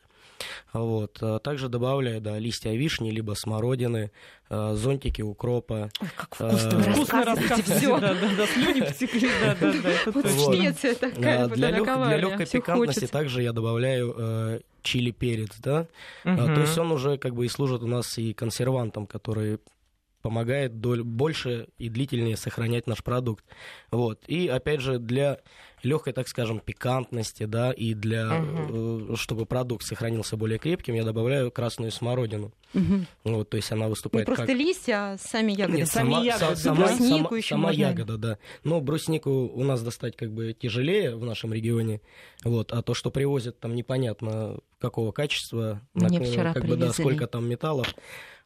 [0.73, 1.17] Вот.
[1.21, 4.11] А также добавляю да, листья вишни, либо смородины,
[4.49, 5.89] а, зонтики укропа.
[6.01, 7.99] Ой, как вкусно, а, вкусно рассказываете все.
[7.99, 10.11] Да, да, да, слюни потекли, да, да, да.
[10.11, 15.87] Вот Швеция такая, для, лег, для легкой пикантности также я добавляю э, чили перец, да.
[16.25, 16.33] Угу.
[16.33, 19.59] А, то есть он уже как бы и служит у нас и консервантом, который
[20.25, 23.45] помогает больше и длительнее сохранять наш продукт.
[23.91, 24.23] Вот.
[24.25, 25.37] И опять же для
[25.83, 29.15] легкой, так скажем, пикантности, да, и для, угу.
[29.17, 32.51] чтобы продукт сохранился более крепким, я добавляю красную смородину.
[32.73, 33.05] Угу.
[33.25, 34.57] Вот, то есть она выступает Не просто как...
[34.57, 35.77] листья, а сами ягоды.
[35.77, 36.55] Нет, сами сама, ягоды.
[36.55, 37.79] Сама, бруснику сама, еще сама можно.
[37.79, 38.37] ягода, да.
[38.63, 42.01] Но бруснику у нас достать как бы тяжелее в нашем регионе.
[42.43, 46.79] Вот, а то, что привозят там непонятно какого качества, Мне на, вчера как привезли.
[46.79, 47.93] бы, да, сколько там металлов.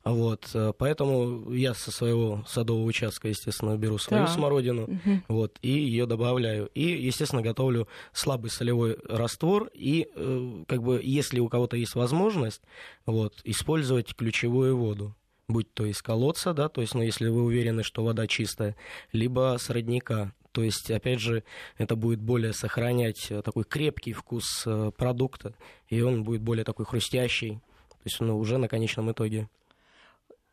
[0.06, 4.32] Вот, э, поэтому я со своего садового участка, естественно, беру свою да.
[4.32, 5.22] смородину, угу.
[5.28, 6.68] вот, и ее добавляю.
[6.74, 9.70] И, естественно, готовлю слабый солевой раствор.
[9.74, 12.62] И, э, как бы, если у кого-то есть возможность,
[13.06, 15.16] вот, использовать ключевую воду
[15.50, 18.76] будь то из колодца, да, то есть, ну, если вы уверены, что вода чистая,
[19.12, 20.32] либо с родника.
[20.52, 21.44] То есть, опять же,
[21.80, 25.56] это будет более сохранять э, такой крепкий вкус продукта,
[25.88, 27.60] и он будет более такой хрустящий,
[27.90, 29.50] то есть, ну, уже на конечном итоге.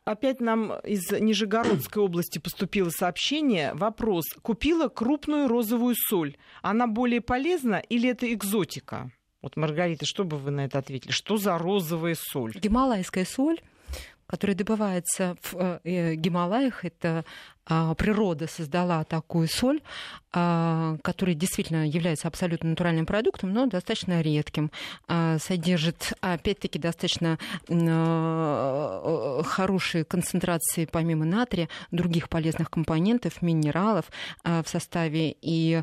[0.07, 3.75] Опять нам из Нижегородской области поступило сообщение.
[3.75, 4.25] Вопрос.
[4.41, 6.37] Купила крупную розовую соль.
[6.63, 9.11] Она более полезна или это экзотика?
[9.43, 11.11] Вот, Маргарита, что бы вы на это ответили?
[11.11, 12.53] Что за розовая соль?
[12.55, 13.61] Гималайская соль
[14.29, 16.85] которая добывается в э, э Гималаях.
[16.85, 17.25] Это
[17.67, 19.81] природа создала такую соль,
[20.39, 24.71] а, которая действительно является абсолютно натуральным продуктом, но достаточно редким.
[25.09, 27.39] А, содержит, опять-таки, достаточно
[29.47, 34.05] хорошие концентрации, помимо натрия, других полезных компонентов, минералов
[34.45, 35.83] в составе и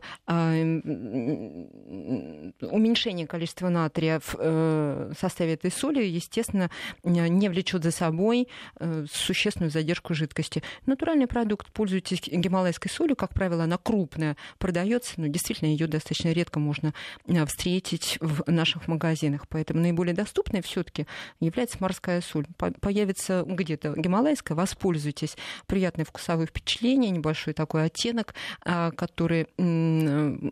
[2.61, 6.69] уменьшение количества натрия в э, составе этой соли, естественно,
[7.03, 8.47] не влечет за собой
[8.79, 10.61] э, существенную задержку жидкости.
[10.85, 16.59] Натуральный продукт пользуетесь гималайской солью, как правило, она крупная, продается, но действительно ее достаточно редко
[16.59, 16.93] можно
[17.27, 19.47] э, встретить в наших магазинах.
[19.49, 21.07] Поэтому наиболее доступной все-таки
[21.39, 22.45] является морская соль.
[22.79, 25.35] Появится где-то гималайская, воспользуйтесь.
[25.65, 29.47] Приятные вкусовые впечатления, небольшой такой оттенок, а, который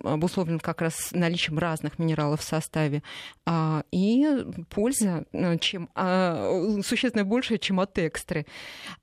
[0.04, 3.04] обусловлен как раз наличием разных минералов в составе.
[3.46, 4.26] А, и
[4.70, 8.46] польза э, чем, а, существенно больше, чем от экстры.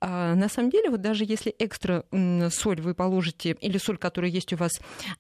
[0.01, 4.57] На самом деле, вот даже если экстра соль вы положите, или соль, которая есть у
[4.57, 4.73] вас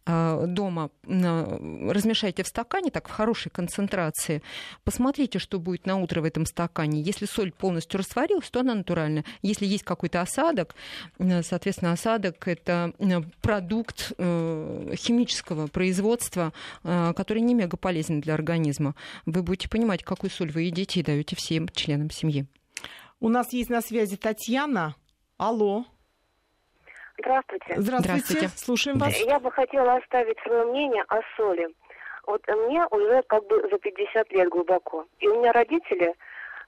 [0.06, 4.42] а, дома, размешайте в стакане, так, в хорошей концентрации.
[4.84, 7.00] Посмотрите, что будет на утро в этом стакане.
[7.00, 9.24] Если соль полностью растворилась, то она натуральная.
[9.42, 10.74] Если есть какой-то осадок,
[11.18, 12.92] соответственно, осадок– это
[13.42, 16.52] продукт э, химического производства,
[16.84, 18.94] э, который не мега полезен для организма.
[19.26, 22.46] Вы будете понимать, какую соль вы едите и даете всем членам семьи.
[23.20, 24.94] У нас есть на связи Татьяна.
[25.36, 25.86] Алло.
[27.18, 27.74] Здравствуйте.
[27.76, 28.20] Здравствуйте.
[28.20, 28.48] Здравствуйте.
[28.56, 29.18] Слушаем вас.
[29.20, 31.68] Я бы хотела оставить свое мнение о соли.
[32.26, 35.06] Вот мне уже как бы за 50 лет глубоко.
[35.18, 36.14] И у меня родители,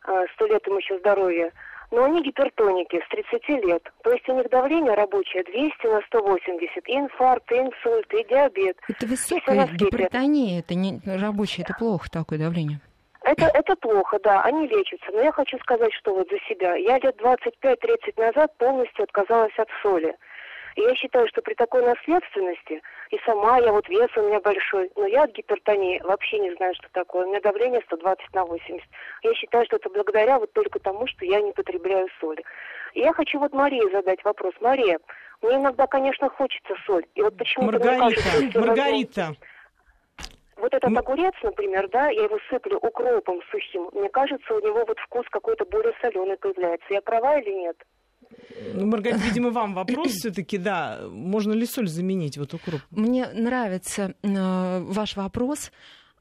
[0.06, 1.52] э, сто лет им еще здоровья,
[1.90, 3.92] но они гипертоники с 30 лет.
[4.02, 6.88] То есть у них давление рабочее 200 на 180.
[6.88, 8.76] И инфаркт, и инсульт, и диабет.
[8.88, 12.80] Это высокая гипертония, это не рабочее, это плохо такое давление.
[13.22, 15.12] Это, это плохо, да, они лечатся.
[15.12, 16.74] Но я хочу сказать, что вот за себя.
[16.76, 20.16] Я лет 25-30 назад полностью отказалась от соли.
[20.80, 24.90] И я считаю, что при такой наследственности, и сама я, вот вес у меня большой,
[24.96, 27.26] но я от гипертонии вообще не знаю, что такое.
[27.26, 28.88] У меня давление 120 на 80.
[29.22, 32.42] Я считаю, что это благодаря вот только тому, что я не потребляю соли.
[32.94, 34.54] И я хочу вот Марии задать вопрос.
[34.60, 34.98] Мария,
[35.42, 37.04] мне иногда, конечно, хочется соль.
[37.14, 39.34] И вот почему Маргарита, кажется, Маргарита.
[40.56, 43.90] Вот этот огурец, например, да, я его сыплю укропом сухим.
[43.92, 46.86] Мне кажется, у него вот вкус какой-то более соленый появляется.
[46.88, 47.76] Я права или нет?
[48.74, 52.80] Ну, Маргарита, видимо, вам вопрос все-таки, да, можно ли соль заменить вот укроп?
[52.90, 55.72] Мне нравится э, ваш вопрос.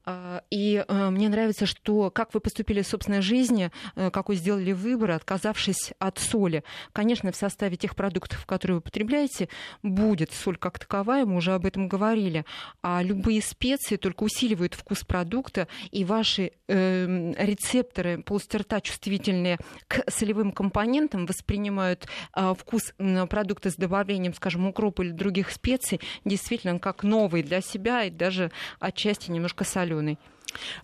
[0.04, 4.72] А, и э, мне нравится, что как вы поступили в собственной жизни, э, какой сделали
[4.72, 6.64] выбор, отказавшись от соли.
[6.92, 9.48] Конечно, в составе тех продуктов, которые вы потребляете,
[9.82, 12.44] будет соль как таковая, мы уже об этом говорили.
[12.82, 20.10] А любые специи только усиливают вкус продукта, и ваши э, рецепторы полости рта чувствительные к
[20.10, 22.94] солевым компонентам воспринимают э, вкус
[23.28, 28.50] продукта с добавлением, скажем, укропа или других специй действительно как новый для себя и даже
[28.78, 30.18] отчасти немножко соленый соленый.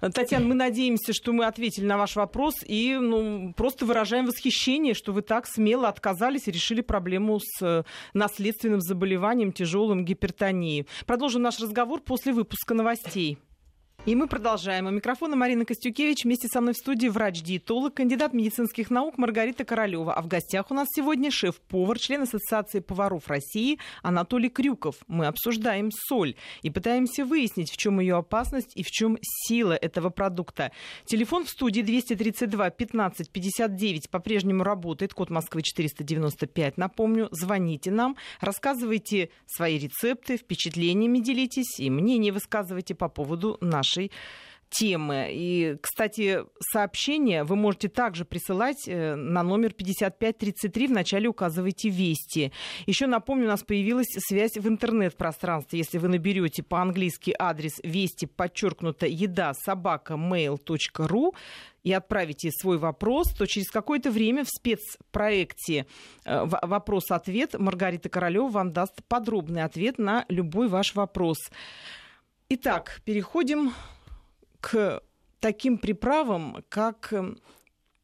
[0.00, 5.12] Татьяна, мы надеемся, что мы ответили на ваш вопрос и ну, просто выражаем восхищение, что
[5.12, 7.82] вы так смело отказались и решили проблему с э,
[8.14, 10.86] наследственным заболеванием, тяжелым гипертонией.
[11.04, 13.38] Продолжим наш разговор после выпуска новостей.
[14.06, 14.86] И мы продолжаем.
[14.86, 16.22] У микрофона Марина Костюкевич.
[16.22, 20.14] Вместе со мной в студии врач-диетолог, кандидат медицинских наук Маргарита Королева.
[20.14, 24.94] А в гостях у нас сегодня шеф-повар, член Ассоциации поваров России Анатолий Крюков.
[25.08, 30.10] Мы обсуждаем соль и пытаемся выяснить, в чем ее опасность и в чем сила этого
[30.10, 30.70] продукта.
[31.06, 35.14] Телефон в студии 232 15 59 по-прежнему работает.
[35.14, 36.76] Код Москвы 495.
[36.76, 44.10] Напомню, звоните нам, рассказывайте свои рецепты, впечатлениями делитесь и мнение высказывайте по поводу нашей нашей
[44.68, 45.28] темы.
[45.30, 46.40] И, кстати,
[46.72, 50.88] сообщения вы можете также присылать э, на номер 5533.
[50.88, 52.50] Вначале указывайте «Вести».
[52.84, 55.78] Еще напомню, у нас появилась связь в интернет-пространстве.
[55.78, 61.32] Если вы наберете по-английски адрес «Вести», подчеркнуто «Еда», собака, mail.ru,
[61.84, 65.86] и отправите свой вопрос, то через какое-то время в спецпроекте
[66.24, 71.38] э, «Вопрос-ответ» Маргарита Королева вам даст подробный ответ на любой ваш вопрос.
[72.48, 73.72] Итак, переходим
[74.60, 75.02] к
[75.40, 77.12] таким приправам, как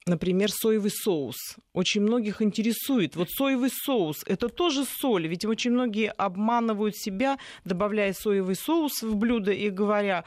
[0.04, 1.36] например, соевый соус.
[1.72, 3.14] Очень многих интересует.
[3.14, 9.14] Вот соевый соус– это тоже соль, ведь очень многие обманывают себя, добавляя соевый соус в
[9.14, 10.24] блюдо и говоря,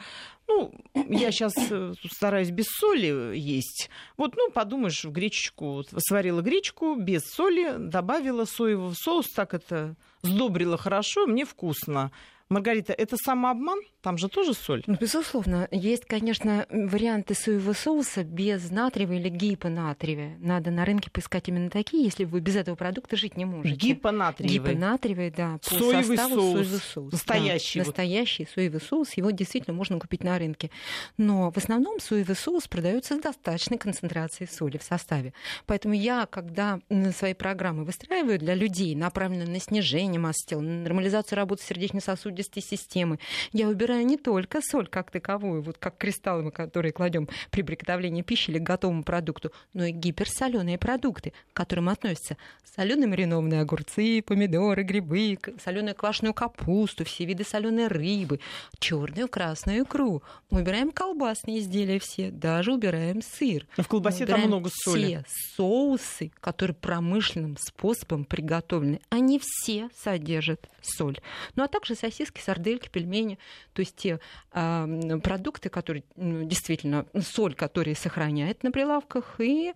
[0.48, 3.90] ну, я сейчас э, стараюсь без соли есть.
[4.16, 10.78] Вот, ну, подумаешь, в гречечку, сварила гречку без соли, добавила соевый соус, так это сдобрила
[10.78, 12.12] хорошо, мне вкусно.
[12.48, 13.80] Маргарита, это самообман?
[14.02, 14.84] Там же тоже соль.
[14.86, 15.66] Ну, безусловно.
[15.72, 20.36] Есть, конечно, варианты соевого соуса без натриевой или гипонатриевой.
[20.38, 23.74] Надо на рынке поискать именно такие, если вы без этого продукта жить не можете.
[23.74, 24.58] Гипонатриевый.
[24.58, 25.58] Гипонатриевый, да.
[25.58, 26.28] По соевый соус.
[26.30, 27.12] соевый соус.
[27.12, 27.80] Настоящий.
[27.80, 27.88] Да, вот.
[27.88, 29.14] Настоящий соевый соус.
[29.14, 30.70] Его действительно можно купить на рынке.
[31.16, 35.32] Но в основном соевый соус продается с достаточной концентрацией соли в составе.
[35.66, 36.78] Поэтому я, когда
[37.18, 43.18] свои программы выстраиваю для людей, направленные на снижение массы тела, на нормализацию работы сердечно-сосудистой системы,
[43.52, 48.22] я убираю не только соль как таковую, вот как кристаллы, мы, которые кладем при приготовлении
[48.22, 52.36] пищи или к готовому продукту, но и гиперсоленые продукты, к которым относятся
[52.76, 58.40] соленые маринованные огурцы, помидоры, грибы, соленую квашеную капусту, все виды соленой рыбы,
[58.78, 60.22] черную, красную икру.
[60.50, 63.66] Мы убираем колбасные изделия все, даже убираем сыр.
[63.76, 65.24] Но в колбасе там много соли.
[65.26, 71.18] Все соусы, которые промышленным способом приготовлены, они все содержат соль.
[71.54, 73.38] Ну а также сосиски, сардельки, пельмени.
[73.72, 74.20] То есть те
[74.52, 79.72] э, продукты, которые ну, действительно соль, которые сохраняет на прилавках и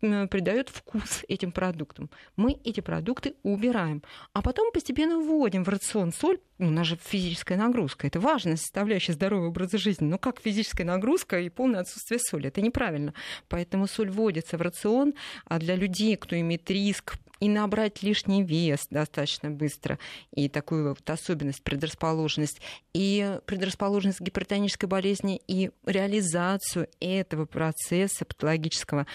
[0.00, 2.10] э, придает вкус этим продуктам.
[2.36, 6.38] Мы эти продукты убираем, а потом постепенно вводим в рацион соль.
[6.58, 8.06] Ну, у нас же физическая нагрузка.
[8.06, 10.06] Это важная составляющая здорового образа жизни.
[10.06, 12.48] Но как физическая нагрузка и полное отсутствие соли?
[12.48, 13.12] Это неправильно.
[13.48, 15.14] Поэтому соль вводится в рацион,
[15.46, 19.98] а для людей, кто имеет риск и набрать лишний вес достаточно быстро,
[20.32, 22.60] и такую вот особенность, предрасположенность,
[22.92, 29.06] и предрасположенность к гипертонической болезни, и реализацию этого процесса патологического.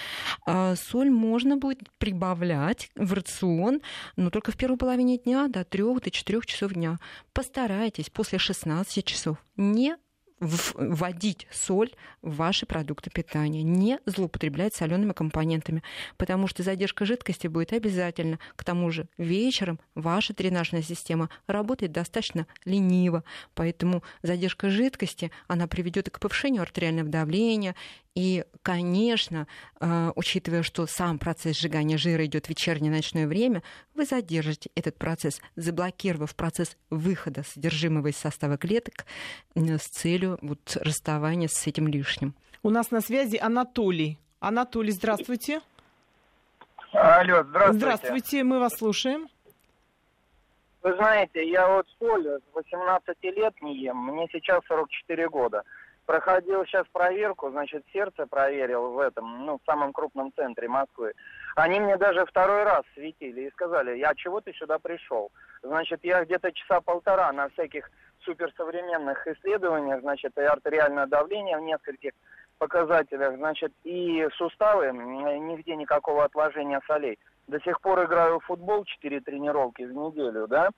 [0.45, 3.81] А соль можно будет прибавлять в рацион,
[4.15, 6.99] но только в первой половине дня до 3 до 4 часов дня.
[7.33, 9.95] Постарайтесь после 16 часов не
[10.39, 15.83] вводить соль в ваши продукты питания, не злоупотреблять солеными компонентами,
[16.17, 18.39] потому что задержка жидкости будет обязательно.
[18.55, 23.23] К тому же вечером ваша дренажная система работает достаточно лениво,
[23.53, 27.75] поэтому задержка жидкости, она приведет к повышению артериального давления
[28.19, 29.47] и, конечно,
[29.79, 33.63] э, учитывая, что сам процесс сжигания жира идет в вечернее ночное время,
[33.95, 39.05] вы задержите этот процесс, заблокировав процесс выхода содержимого из состава клеток
[39.55, 42.35] с целью вот, расставания с этим лишним.
[42.61, 44.19] У нас на связи Анатолий.
[44.41, 45.61] Анатолий, здравствуйте.
[46.91, 47.77] Алло, здравствуйте.
[47.77, 49.29] Здравствуйте, мы вас слушаем.
[50.81, 55.63] Вы знаете, я вот соль с 18 лет не ем, мне сейчас 44 года.
[56.09, 61.13] Проходил сейчас проверку, значит, сердце проверил в этом, ну, в самом крупном центре Москвы.
[61.55, 65.29] Они мне даже второй раз светили и сказали, я чего ты сюда пришел?
[65.61, 67.91] Значит, я где-то часа полтора на всяких
[68.21, 72.13] суперсовременных исследованиях, значит, и артериальное давление в нескольких
[72.57, 77.19] показателях, значит, и суставы, нигде никакого отложения солей.
[77.47, 80.69] До сих пор играю в футбол, 4 тренировки в неделю, да,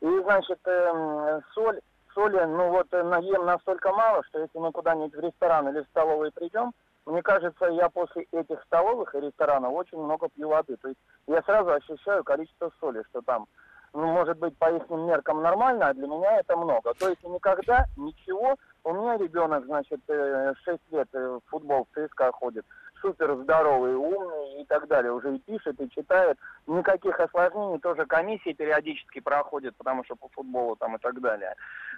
[0.00, 1.80] и, значит, э, соль,
[2.16, 5.88] соли, ну вот, э, наем настолько мало, что если мы куда-нибудь в ресторан или в
[5.88, 6.72] столовый придем,
[7.04, 10.76] мне кажется, я после этих столовых и ресторанов очень много пью воды.
[10.78, 13.46] То есть я сразу ощущаю количество соли, что там
[13.92, 16.92] ну, может быть, по их меркам нормально, а для меня это много.
[16.94, 18.56] То есть никогда ничего.
[18.84, 22.66] У меня ребенок, значит, 6 э, лет э, в футбол в ЦСКА ходит
[23.00, 25.12] супер здоровый, умный и так далее.
[25.12, 26.38] Уже и пишет, и читает.
[26.66, 27.78] Никаких осложнений.
[27.80, 31.54] Тоже комиссии периодически проходят, потому что по футболу там и так далее.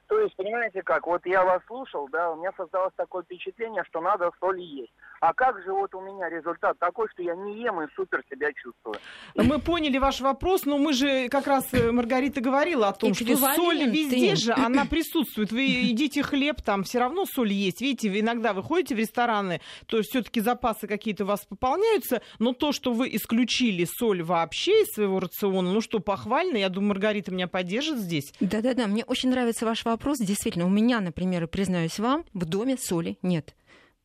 [0.09, 4.01] То есть, понимаете как, вот я вас слушал, да, у меня создалось такое впечатление, что
[4.01, 4.93] надо соль есть.
[5.21, 8.53] А как же вот у меня результат такой, что я не ем и супер себя
[8.53, 8.97] чувствую?
[9.35, 13.37] Мы поняли ваш вопрос, но мы же как раз, э, Маргарита говорила о том, что
[13.37, 15.53] соль везде же, она присутствует.
[15.53, 17.81] Вы едите хлеб, там все равно соль есть.
[17.81, 22.73] Видите, иногда вы ходите в рестораны, то все-таки запасы какие-то у вас пополняются, но то,
[22.73, 27.47] что вы исключили соль вообще из своего рациона, ну что, похвально, я думаю, Маргарита меня
[27.47, 28.33] поддержит здесь.
[28.41, 30.19] Да-да-да, мне очень нравится ваш вопрос.
[30.19, 33.55] Действительно, у меня, например, признаюсь вам, в доме соли нет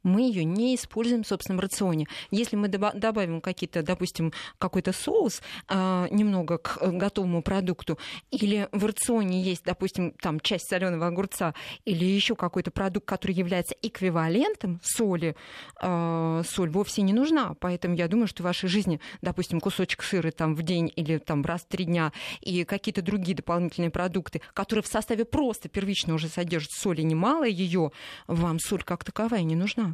[0.03, 2.07] мы ее не используем в собственном рационе.
[2.31, 7.97] Если мы добавим какие-то, допустим, какой-то соус э, немного к э, готовому продукту,
[8.31, 11.53] или в рационе есть, допустим, там часть соленого огурца,
[11.85, 15.35] или еще какой-то продукт, который является эквивалентом соли,
[15.81, 17.55] э, соль вовсе не нужна.
[17.59, 21.43] Поэтому я думаю, что в вашей жизни, допустим, кусочек сыра там в день или там
[21.43, 22.11] раз в три дня
[22.41, 27.91] и какие-то другие дополнительные продукты, которые в составе просто первично уже содержат соли немало ее,
[28.27, 29.92] вам соль как таковая не нужна.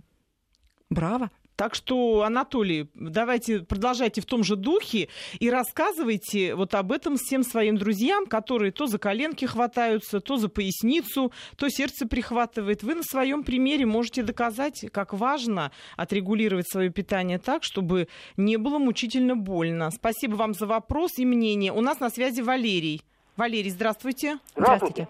[0.90, 1.30] Браво!
[1.60, 5.10] Так что, Анатолий, давайте продолжайте в том же духе
[5.42, 10.48] и рассказывайте вот об этом всем своим друзьям, которые то за коленки хватаются, то за
[10.48, 12.82] поясницу, то сердце прихватывает.
[12.82, 18.80] Вы на своем примере можете доказать, как важно отрегулировать свое питание так, чтобы не было
[18.80, 19.92] мучительно больно.
[19.92, 21.74] Спасибо вам за вопрос и мнение.
[21.74, 23.02] У нас на связи Валерий.
[23.36, 24.40] Валерий, здравствуйте.
[24.56, 25.10] Здравствуйте.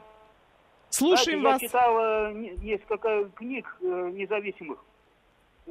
[0.89, 1.61] Слушаем Знаете, вас.
[1.61, 4.79] Я читал несколько книг э, независимых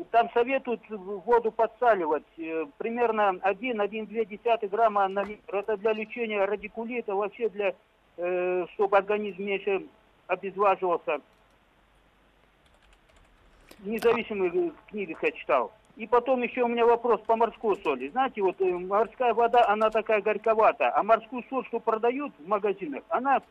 [0.04, 5.56] там советуют воду подсаливать э, примерно 1-1,2 грамма на литр.
[5.56, 7.74] Это для лечения радикулита, вообще для,
[8.16, 9.86] э, чтобы организм меньше
[10.26, 11.20] обезваживался.
[13.80, 15.72] Независимые э, книги я читал.
[15.96, 18.08] И потом еще у меня вопрос по морской соли.
[18.10, 23.42] Знаете, вот морская вода, она такая горьковатая, а морскую соль, что продают в магазинах, она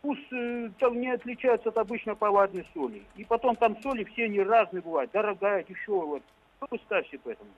[0.00, 3.02] вкус э, там не отличается от обычной поварной соли.
[3.16, 6.22] И потом там соли все они разные бывают, дорогая, дешевая.
[6.56, 7.50] Что вы ставьте по этому?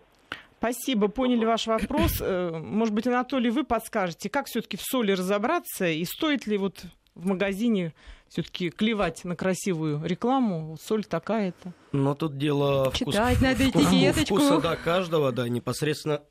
[0.59, 2.21] Спасибо, поняли ваш вопрос.
[2.21, 6.85] Э, может быть, Анатолий, вы подскажете, как все-таки в соли разобраться и стоит ли вот
[7.15, 7.95] в магазине
[8.29, 11.75] все-таки клевать на красивую рекламу, соль такая-то.
[11.93, 14.37] Но тут дело читать вкус, надо этикеточку.
[14.37, 16.23] вкуса да, каждого, да, непосредственно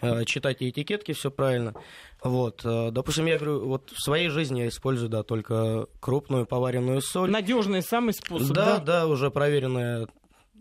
[0.00, 1.74] э, читать этикетки, все правильно.
[2.22, 7.00] Вот, э, допустим, я говорю, вот в своей жизни я использую, да, только крупную поваренную
[7.00, 7.30] соль.
[7.30, 8.78] Надежный самый способ, да?
[8.78, 10.06] Да, да, уже проверенная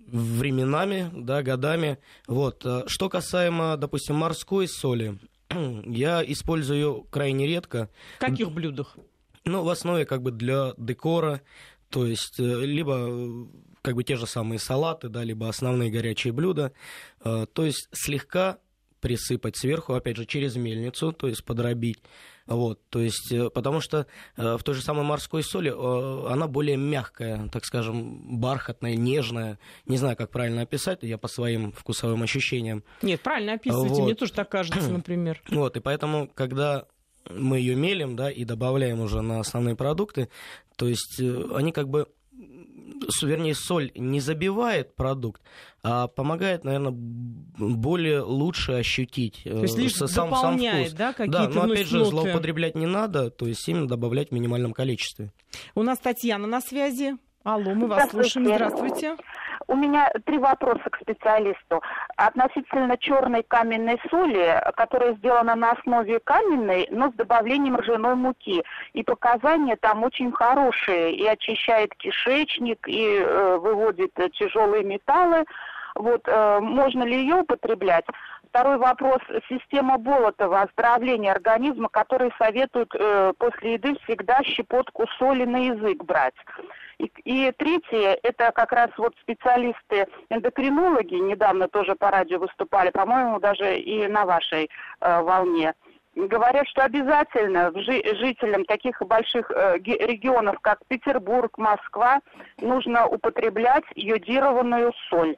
[0.07, 1.99] временами, да, годами.
[2.27, 2.65] Вот.
[2.65, 5.19] Э, что касаемо, допустим, морской соли,
[5.85, 7.89] я использую ее крайне редко.
[8.17, 8.97] В каких блюдах?
[9.45, 11.41] Ну, в основе как бы для декора,
[11.91, 13.45] то есть э, либо э,
[13.81, 16.73] как бы те же самые салаты, да, либо основные горячие блюда,
[17.23, 18.59] э, то есть слегка
[19.01, 21.99] присыпать сверху, опять же, через мельницу, то есть подробить.
[22.45, 27.65] Вот, то есть, потому что в той же самой морской соли она более мягкая, так
[27.65, 29.57] скажем, бархатная, нежная.
[29.87, 32.83] Не знаю, как правильно описать, я по своим вкусовым ощущениям.
[33.01, 34.03] Нет, правильно описывайте, вот.
[34.03, 35.41] мне тоже так кажется, например.
[35.49, 36.85] Вот, и поэтому, когда
[37.29, 40.29] мы ее мелим, да, и добавляем уже на основные продукты,
[40.75, 42.07] то есть э, они как бы
[43.21, 45.41] вернее, соль не забивает продукт,
[45.83, 49.41] а помогает, наверное, более лучше ощутить.
[49.45, 50.93] Э, то есть лишь сам, дополняет, сам вкус.
[50.97, 52.09] да, какие-то Да, но опять же, ноты.
[52.11, 55.31] злоупотреблять не надо, то есть именно добавлять в минимальном количестве.
[55.75, 57.17] У нас Татьяна на связи.
[57.43, 58.45] Алло, мы вас слушаем.
[58.45, 59.17] Здравствуйте.
[59.67, 61.81] У меня три вопроса к специалисту.
[62.15, 68.63] Относительно черной каменной соли, которая сделана на основе каменной, но с добавлением ржаной муки.
[68.93, 71.15] И показания там очень хорошие.
[71.15, 75.45] И очищает кишечник, и э, выводит тяжелые металлы.
[75.95, 78.05] Вот, э, можно ли ее употреблять?
[78.51, 79.19] второй вопрос.
[79.47, 86.35] Система Болотова, оздоровление организма, который советуют э, после еды всегда щепотку соли на язык брать.
[87.01, 93.39] И, и третье, это как раз вот специалисты эндокринологи, недавно тоже по радио выступали, по-моему,
[93.39, 95.73] даже и на вашей э, волне
[96.13, 102.19] говорят, что обязательно жителям таких больших э, регионов, как Петербург, Москва,
[102.59, 105.37] нужно употреблять йодированную соль.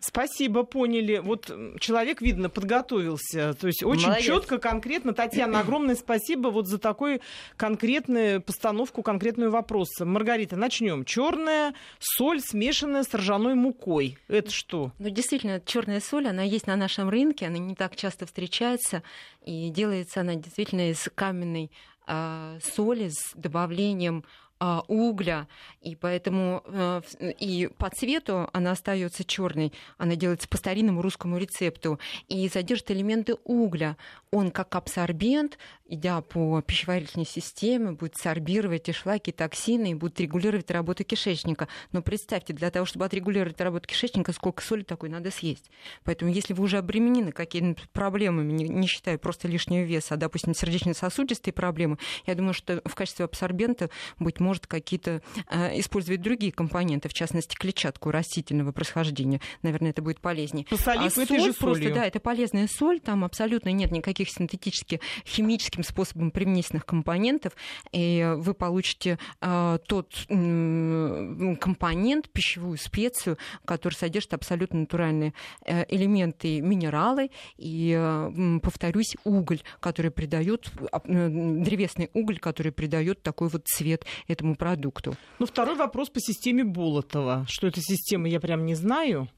[0.00, 1.18] Спасибо, поняли.
[1.18, 3.54] Вот человек, видно, подготовился.
[3.54, 5.12] То есть очень четко, конкретно.
[5.12, 7.20] Татьяна, огромное спасибо вот за такую
[7.56, 10.04] конкретную постановку, конкретную вопроса.
[10.04, 11.04] Маргарита, начнем.
[11.04, 14.18] Черная соль, смешанная с ржаной мукой.
[14.28, 14.92] Это что?
[15.00, 19.02] Ну, действительно, черная соль, она есть на нашем рынке, она не так часто встречается,
[19.44, 21.72] и делается она действительно из каменной
[22.06, 24.24] э, соли с добавлением
[24.60, 25.46] угля,
[25.80, 27.00] и поэтому э,
[27.38, 31.98] и по цвету она остается черной, она делается по старинному русскому рецепту
[32.28, 33.96] и содержит элементы угля.
[34.30, 40.20] Он как абсорбент, идя по пищеварительной системе, будет сорбировать и шлаки, и токсины, и будет
[40.20, 41.68] регулировать работу кишечника.
[41.92, 45.70] Но представьте, для того, чтобы отрегулировать работу кишечника, сколько соли такой надо съесть.
[46.04, 50.54] Поэтому если вы уже обременены какими-то проблемами, не, не считая просто лишнего веса, а, допустим,
[50.54, 57.14] сердечно-сосудистые проблемы, я думаю, что в качестве абсорбента быть какие-то э, использовать другие компоненты, в
[57.14, 59.40] частности, клетчатку растительного происхождения.
[59.62, 60.66] Наверное, это будет полезнее.
[60.68, 65.00] Посолив а этой соль же просто, да, это полезная соль, там абсолютно нет никаких синтетических,
[65.26, 67.52] химическим способом применительных компонентов,
[67.92, 75.34] и вы получите э, тот э, компонент, пищевую специю, который содержит абсолютно натуральные
[75.64, 83.48] э, элементы, минералы, и, э, повторюсь, уголь, который придает, э, древесный уголь, который придает такой
[83.48, 84.04] вот цвет
[84.38, 85.16] этому продукту.
[85.38, 87.44] Ну, второй вопрос по системе Болотова.
[87.48, 89.28] Что это система, я прям не знаю.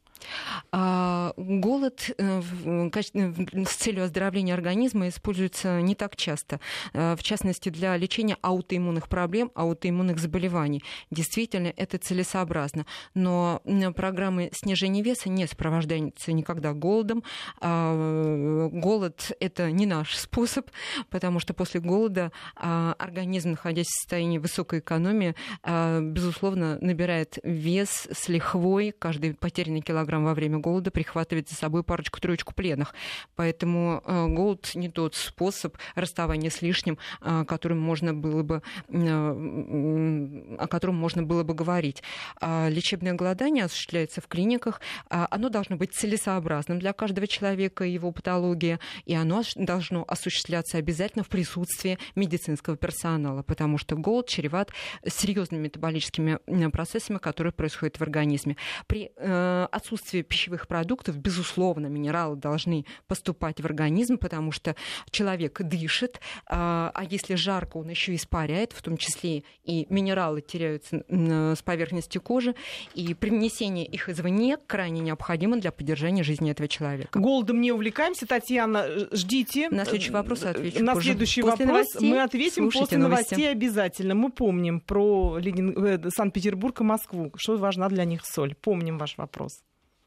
[0.73, 6.61] А, голод э, с целью оздоровления организма используется не так часто,
[6.93, 10.83] э, в частности для лечения аутоиммунных проблем, аутоиммунных заболеваний.
[11.11, 12.87] Действительно, это целесообразно.
[13.15, 13.63] Но
[13.97, 17.23] программы снижения веса не сопровождаются никогда голодом.
[17.61, 20.71] А, голод– это не наш способ,
[21.11, 28.29] потому что после голода а, организм, находясь в состоянии высокой экономии, безусловно, набирает вес с
[28.29, 28.95] лихвой.
[28.99, 32.95] Каждый потерянный килограмм килограмм во время голода прихватывать за собой парочку-троечку пленных.
[33.37, 40.57] Поэтому э, голод не тот способ расставания с лишним, э, которым можно было бы, э,
[40.59, 42.03] о котором можно было бы говорить.
[42.41, 44.81] А лечебное голодание осуществляется в клиниках.
[45.09, 50.79] А оно должно быть целесообразным для каждого человека и его патологии, и оно должно осуществляться
[50.79, 54.71] обязательно в присутствии медицинского персонала, потому что голод чреват
[55.07, 56.39] серьезными метаболическими
[56.71, 58.57] процессами, которые происходят в организме.
[58.87, 64.75] При отсутствии отсутствие пищевых продуктов, безусловно, минералы должны поступать в организм, потому что
[65.11, 71.05] человек дышит, а, а если жарко, он еще испаряет, в том числе и минералы теряются
[71.09, 72.55] с поверхности кожи,
[72.95, 77.19] и привнесение их извне крайне необходимо для поддержания жизни этого человека.
[77.19, 79.69] Голодом не увлекаемся, Татьяна, ждите.
[79.71, 80.83] На следующий вопрос отвечу.
[80.83, 83.57] На следующий после вопрос новостей, мы ответим после новостей новости.
[83.57, 84.15] обязательно.
[84.15, 85.85] Мы помним про Ленин...
[85.85, 88.55] Э, Санкт-Петербург и Москву, что важна для них соль.
[88.55, 89.61] Помним ваш вопрос.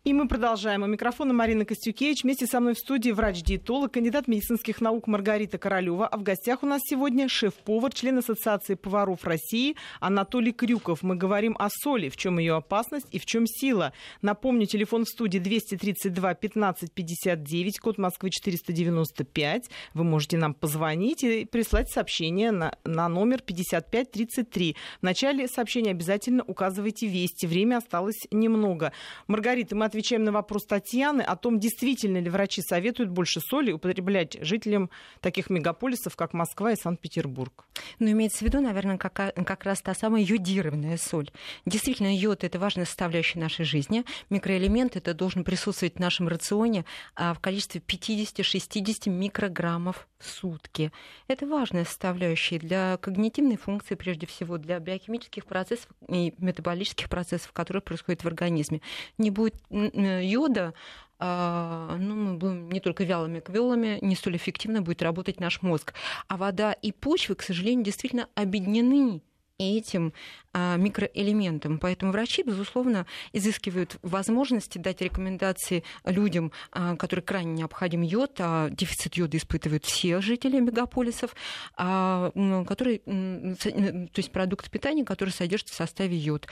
[0.05, 0.83] И мы продолжаем.
[0.83, 2.23] У микрофона Марина Костюкевич.
[2.23, 6.05] Вместе со мной в студии врач-диетолог, кандидат медицинских наук Маргарита Королева.
[6.05, 11.03] А в гостях у нас сегодня шеф-повар, член Ассоциации поваров России Анатолий Крюков.
[11.03, 13.93] Мы говорим о соли, в чем ее опасность и в чем сила.
[14.21, 19.69] Напомню, телефон в студии 232 15 59, код Москвы 495.
[19.93, 24.75] Вы можете нам позвонить и прислать сообщение на, на номер 5533.
[24.99, 27.45] В начале сообщения обязательно указывайте вести.
[27.47, 28.91] Время осталось немного.
[29.27, 34.37] Маргарита, мы отвечаем на вопрос Татьяны о том, действительно ли врачи советуют больше соли употреблять
[34.41, 34.89] жителям
[35.21, 37.67] таких мегаполисов, как Москва и Санкт-Петербург.
[37.99, 41.29] Ну, имеется в виду, наверное, как, как раз та самая йодированная соль.
[41.67, 44.03] Действительно, йод– это важная составляющая нашей жизни.
[44.31, 46.85] Микроэлемент это должен присутствовать в нашем рационе
[47.15, 50.91] а, в количестве 50-60 микрограммов сутки.
[51.27, 57.81] Это важная составляющая для когнитивной функции, прежде всего, для биохимических процессов и метаболических процессов, которые
[57.81, 58.81] происходят в организме.
[59.17, 60.73] Не будет йода,
[61.19, 65.93] а, ну, мы будем не только вялыми квелами, не столь эффективно будет работать наш мозг.
[66.27, 69.21] А вода и почвы, к сожалению, действительно объединены
[69.63, 70.13] этим
[70.55, 71.79] а, микроэлементам.
[71.79, 79.15] Поэтому врачи, безусловно, изыскивают возможности дать рекомендации людям, а, которые крайне необходим йод, а дефицит
[79.15, 81.35] йода испытывают все жители мегаполисов,
[81.75, 82.31] а,
[82.67, 86.47] которые, то есть продукты питания, которые содержат в составе йод.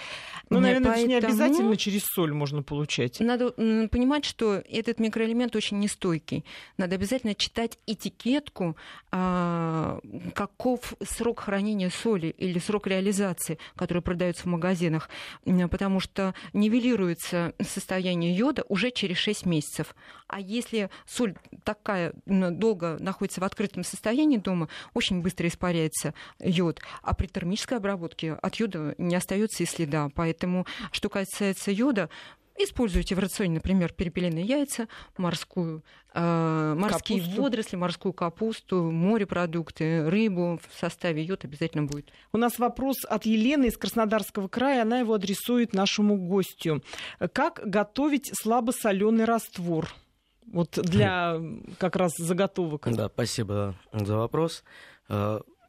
[0.50, 1.14] Ну, наверное, Поэтому...
[1.14, 3.20] это не обязательно через соль можно получать.
[3.20, 6.44] Надо понимать, что этот микроэлемент очень нестойкий.
[6.76, 8.76] Надо обязательно читать этикетку,
[9.12, 13.01] каков срок хранения соли или срок реализации,
[13.76, 15.10] которые продаются в магазинах,
[15.70, 19.96] потому что нивелируется состояние йода уже через 6 месяцев.
[20.28, 27.14] А если соль такая долго находится в открытом состоянии дома, очень быстро испаряется йод, а
[27.14, 30.10] при термической обработке от йода не остается и следа.
[30.16, 32.10] Поэтому, что касается йода,
[32.64, 34.88] Используйте в рационе, например, перепелиные яйца,
[35.18, 35.84] морскую,
[36.14, 37.42] э, морские капусту.
[37.42, 42.12] водоросли, морскую капусту, морепродукты, рыбу в составе йод обязательно будет.
[42.32, 44.84] У нас вопрос от Елены из Краснодарского края.
[44.84, 46.84] Она его адресует нашему гостю.
[47.34, 49.90] Как готовить слабосоленый раствор?
[50.52, 51.40] Вот для
[51.78, 52.88] как раз заготовок.
[52.92, 54.64] Да, спасибо за вопрос.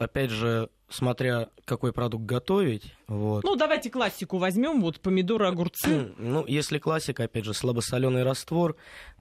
[0.03, 2.95] Опять же, смотря какой продукт готовить.
[3.09, 3.45] Вот.
[3.45, 6.13] Ну, давайте классику возьмем, вот помидоры, огурцы.
[6.19, 8.77] ну, если классика, опять же, слабосоленый раствор,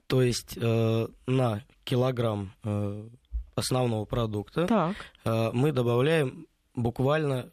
[0.06, 3.08] то есть э, на килограмм э,
[3.54, 4.96] основного продукта так.
[5.24, 7.50] Э, мы добавляем буквально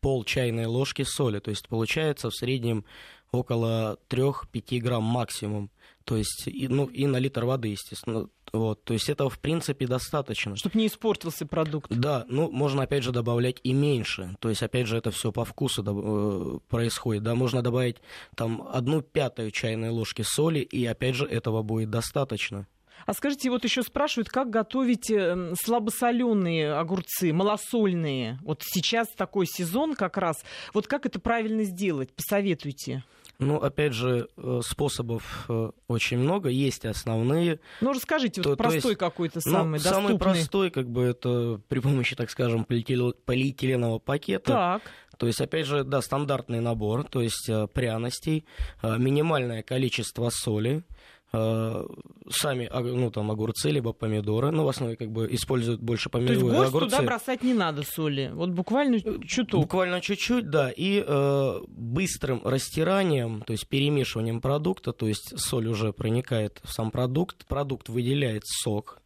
[0.00, 1.38] пол чайной ложки соли.
[1.40, 2.84] То есть получается в среднем
[3.32, 5.70] около 3-5 грамм максимум.
[6.04, 8.28] То есть, и, ну, и на литр воды, естественно.
[8.52, 10.56] Вот, то есть этого, в принципе, достаточно.
[10.56, 11.90] Чтобы не испортился продукт.
[11.90, 14.36] Да, ну, можно, опять же, добавлять и меньше.
[14.40, 17.22] То есть, опять же, это все по вкусу э, происходит.
[17.22, 17.96] Да, можно добавить
[18.34, 22.66] там одну пятую чайной ложки соли, и, опять же, этого будет достаточно.
[23.06, 28.38] А скажите, вот еще спрашивают, как готовить э, слабосоленые огурцы, малосольные?
[28.42, 30.44] Вот сейчас такой сезон как раз.
[30.74, 32.12] Вот как это правильно сделать?
[32.12, 33.04] Посоветуйте.
[33.40, 37.60] Ну, опять же, э, способов э, очень много, есть основные.
[37.80, 40.08] Ну, расскажите, то, вот простой есть, какой-то самый ну, доступный.
[40.08, 44.52] Самый простой, как бы, это при помощи, так скажем, полиэтиленового пакета.
[44.52, 44.82] Так.
[45.18, 48.44] То есть, опять же, да, стандартный набор, то есть э, пряностей,
[48.82, 50.82] минимальное количество соли,
[51.30, 54.50] сами ну, там, огурцы, либо помидоры.
[54.50, 56.40] Ну, в основном как бы используют больше помидоры.
[56.40, 56.90] То есть горсть огурцы.
[56.90, 58.30] туда бросать не надо соли?
[58.34, 59.60] Вот буквально э, чуток?
[59.60, 60.70] Буквально чуть-чуть, да.
[60.70, 66.90] И э, быстрым растиранием, то есть перемешиванием продукта, то есть соль уже проникает в сам
[66.90, 69.00] продукт, продукт выделяет сок,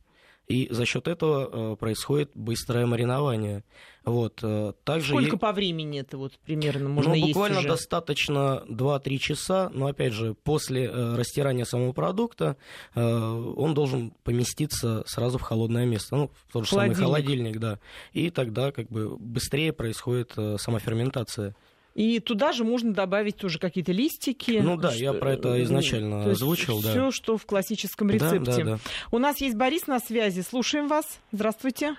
[0.52, 3.64] и за счет этого э, происходит быстрое маринование.
[4.04, 5.38] Вот, э, также Сколько е...
[5.38, 7.68] по времени это вот примерно можно ну, есть буквально уже?
[7.68, 12.56] достаточно 2-3 часа, но опять же, после э, растирания самого продукта
[12.94, 16.96] он должен поместиться сразу в холодное место, ну, в тот же холодильник.
[16.96, 17.78] самый холодильник, да,
[18.12, 21.54] и тогда как бы быстрее происходит сама ферментация.
[21.94, 24.60] И туда же можно добавить тоже какие-то листики.
[24.62, 25.02] Ну да, что...
[25.02, 26.80] я про это изначально озвучил.
[26.82, 26.90] Да.
[26.90, 28.38] Все, что в классическом рецепте.
[28.38, 28.78] Да, да, да.
[29.10, 30.40] У нас есть Борис на связи.
[30.40, 31.20] Слушаем вас.
[31.32, 31.94] Здравствуйте.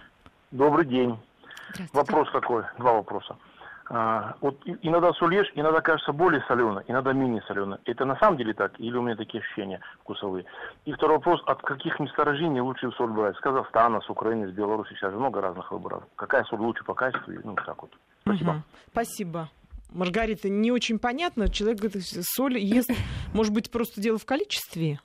[0.51, 1.17] Добрый день.
[1.93, 3.35] Вопрос такой, два вопроса.
[3.89, 7.79] А, вот иногда соль ешь, иногда кажется более соленой, иногда менее соленой.
[7.85, 8.79] Это на самом деле так?
[8.79, 10.45] Или у меня такие ощущения вкусовые?
[10.85, 13.35] И второй вопрос, от каких месторождений лучше соль брать?
[13.35, 16.03] С Казахстана, с Украины, с Беларуси, сейчас много разных выборов.
[16.15, 17.33] Какая соль лучше по качеству?
[17.43, 17.91] Ну, так вот.
[18.21, 18.51] Спасибо.
[18.51, 18.61] Угу.
[18.91, 19.49] Спасибо.
[19.93, 21.49] Маргарита, не очень понятно.
[21.49, 22.91] Человек говорит, соль ест,
[23.33, 24.99] может быть, просто дело в количестве?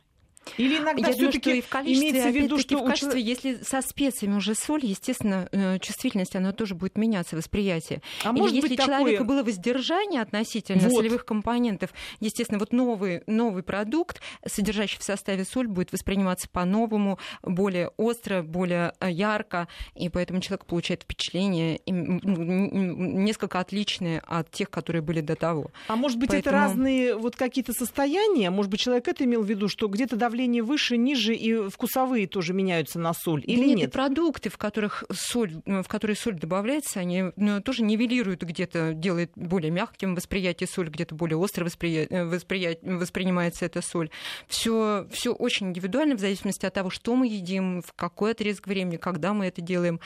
[0.56, 5.48] Или иногда все-таки имеется в виду, что в качестве, если со специями уже соль, естественно,
[5.52, 8.02] э, чувствительность, она тоже будет меняться, восприятие.
[8.24, 9.26] А Или может если быть, человека такое...
[9.26, 10.92] было воздержание относительно вот.
[10.92, 17.88] солевых компонентов, естественно, вот новый, новый продукт, содержащий в составе соль, будет восприниматься по-новому, более
[17.96, 25.20] остро, более э, ярко, и поэтому человек получает впечатление несколько отличные от тех, которые были
[25.20, 25.70] до того.
[25.88, 26.56] А может быть, Поэтому...
[26.56, 28.50] это разные вот какие-то состояния?
[28.50, 32.52] Может быть, человек это имел в виду, что где-то давление выше, ниже, и вкусовые тоже
[32.52, 33.76] меняются на соль, или нет?
[33.78, 38.92] Нет, и продукты, в, которых соль, в которые соль добавляется, они ну, тоже нивелируют где-то,
[38.92, 42.06] делают более мягким восприятие соли, где-то более остро восприя...
[42.26, 42.78] Восприя...
[42.82, 44.10] воспринимается эта соль.
[44.48, 48.98] Все, все очень индивидуально в зависимости от того, что мы едим, в какой отрезок времени,
[48.98, 49.98] когда мы это делаем.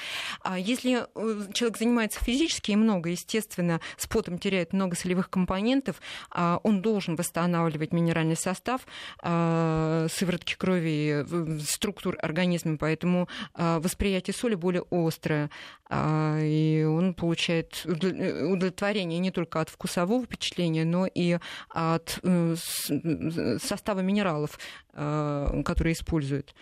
[0.42, 6.00] А если э, человек занимается физически и много, естественно, с потом теряет много солевых компонентов,
[6.30, 8.82] а он должен восстанавливать минеральный состав,
[9.20, 11.24] а, сыворотки крови,
[11.60, 15.50] структур организма, поэтому а, восприятие соли более острое,
[15.88, 21.38] а, и он получает удовлетворение не только от вкусового впечатления, но и
[21.68, 24.58] от э, состава минералов,
[24.92, 26.54] а, которые используют.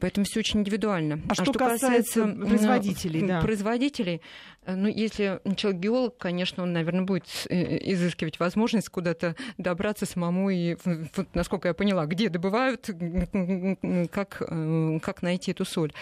[0.00, 1.20] Поэтому все очень индивидуально.
[1.28, 3.40] А, а что, касается, касается производителей, да.
[3.40, 4.20] производителей,
[4.66, 10.50] Э, ну, если человек геолог, конечно, он, наверное, будет э, изыскивать возможность куда-то добраться самому
[10.50, 12.90] и, вот, насколько я поняла, где добывают,
[14.10, 15.92] как, э, как найти эту соль.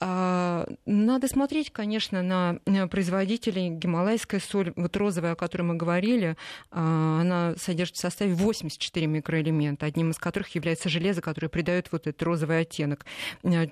[0.00, 2.58] А, надо смотреть, конечно, на
[2.88, 3.70] производителей.
[3.70, 6.36] Гималайская соль, вот розовая, о которой мы говорили,
[6.70, 12.06] а, она содержит в составе 84 микроэлемента, одним из которых является железо, которое придает вот
[12.06, 13.06] этот розовый оттенок.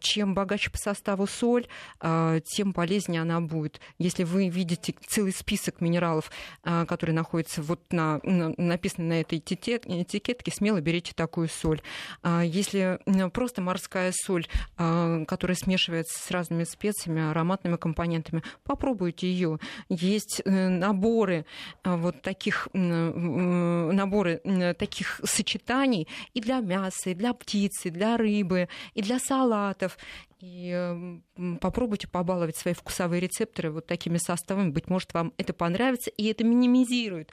[0.01, 1.66] Чем богаче по составу соль,
[2.01, 3.80] а, тем полезнее она будет.
[3.99, 6.30] Если вы видите целый список минералов,
[6.62, 11.80] а, которые находятся вот на, на написаны на этой этикетке, смело берите такую соль.
[12.24, 12.99] Если
[13.32, 19.59] просто морская соль, которая смешивается с разными специями, ароматными компонентами, попробуйте ее.
[19.88, 21.45] Есть э, наборы
[21.84, 24.41] вот таких наборы
[24.78, 29.96] таких сочетаний и для мяса, и для птицы, и для рыбы, и для салатов.
[30.40, 31.20] И
[31.60, 34.70] попробуйте побаловать свои вкусовые рецепторы вот такими составами.
[34.70, 37.30] Быть может, вам это понравится, и это минимизирует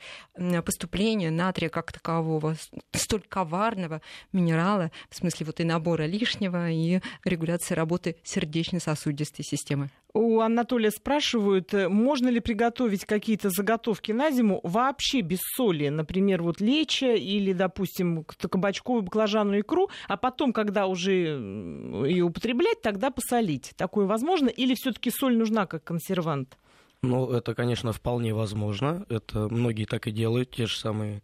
[0.63, 2.55] поступление натрия как такового,
[2.91, 9.89] столь коварного минерала, в смысле вот и набора лишнего, и регуляции работы сердечно-сосудистой системы.
[10.17, 16.41] У Анатолия спрашивают, э, можно ли приготовить какие-то заготовки на зиму вообще без соли, например,
[16.41, 23.73] вот леча или, допустим, кабачковую баклажанную икру, а потом, когда уже ее употреблять, тогда посолить.
[23.77, 24.47] Такое возможно?
[24.47, 26.57] Или все-таки соль нужна как консервант?
[27.03, 29.05] Ну, это, конечно, вполне возможно.
[29.09, 31.21] Это многие так и делают, те же самые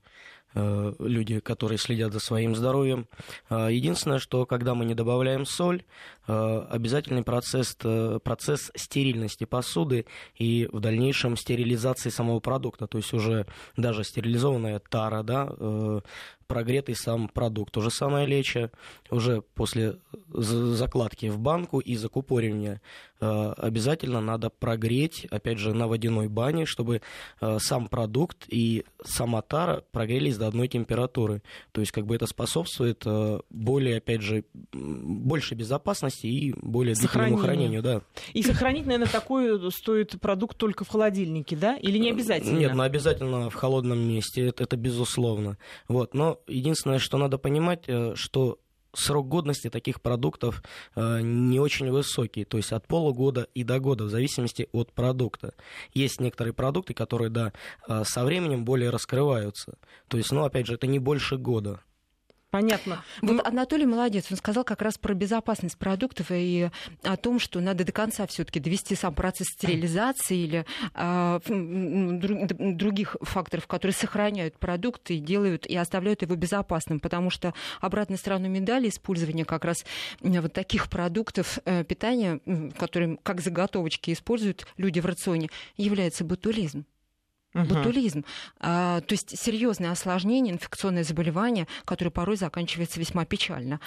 [0.53, 3.07] люди, которые следят за своим здоровьем.
[3.49, 5.83] Э, единственное, что когда мы не добавляем соль,
[6.27, 7.75] э, обязательный процесс,
[8.23, 13.45] процесс стерильности посуды и в дальнейшем стерилизации самого продукта, то есть уже
[13.77, 15.53] даже стерилизованная тара, да,
[16.47, 17.73] прогретый сам продукт.
[17.73, 18.69] То же самое леча
[19.09, 19.97] уже после
[20.31, 22.81] закладки в банку и закупоривания
[23.19, 27.01] э, обязательно надо прогреть, опять же, на водяной бане, чтобы
[27.41, 31.41] э, сам продукт и сама тара прогрелись до одной температуры.
[31.71, 37.37] То есть как бы это способствует э, более, опять же, большей безопасности и более длительному
[37.37, 37.81] хранению.
[37.81, 38.01] Да.
[38.33, 41.75] И сохранить, наверное, такой стоит продукт только в холодильнике, да?
[41.77, 42.57] Или не обязательно?
[42.57, 45.57] Нет, ну обязательно в холодном месте, это, это безусловно.
[45.87, 46.13] Вот.
[46.13, 48.59] Но единственное, что надо понимать, э, что
[48.93, 50.63] срок годности таких продуктов
[50.95, 55.53] э, не очень высокий, то есть от полугода и до года, в зависимости от продукта.
[55.93, 57.53] Есть некоторые продукты, которые, да,
[57.87, 59.77] э, со временем более раскрываются.
[60.07, 61.81] То есть, ну, опять же, это не больше года.
[62.53, 63.03] Понятно.
[63.23, 63.41] Вот ну...
[63.43, 66.69] Анатолий молодец, он сказал как раз про безопасность продуктов и
[67.01, 73.65] о том, что надо до конца все-таки довести сам процесс стерилизации или а, других факторов,
[73.65, 79.45] которые сохраняют продукты и делают и оставляют его безопасным, потому что обратной стороной медали использования
[79.45, 79.83] как раз
[80.21, 82.39] вот таких продуктов э, питания,
[82.77, 86.85] которые как заготовочки используют люди в рационе, является ботулизм
[87.53, 87.65] угу.
[87.65, 88.25] ботулизм.
[88.59, 93.79] А, то есть серьезное осложнение, инфекционное заболевание, которое порой заканчивается весьма печально.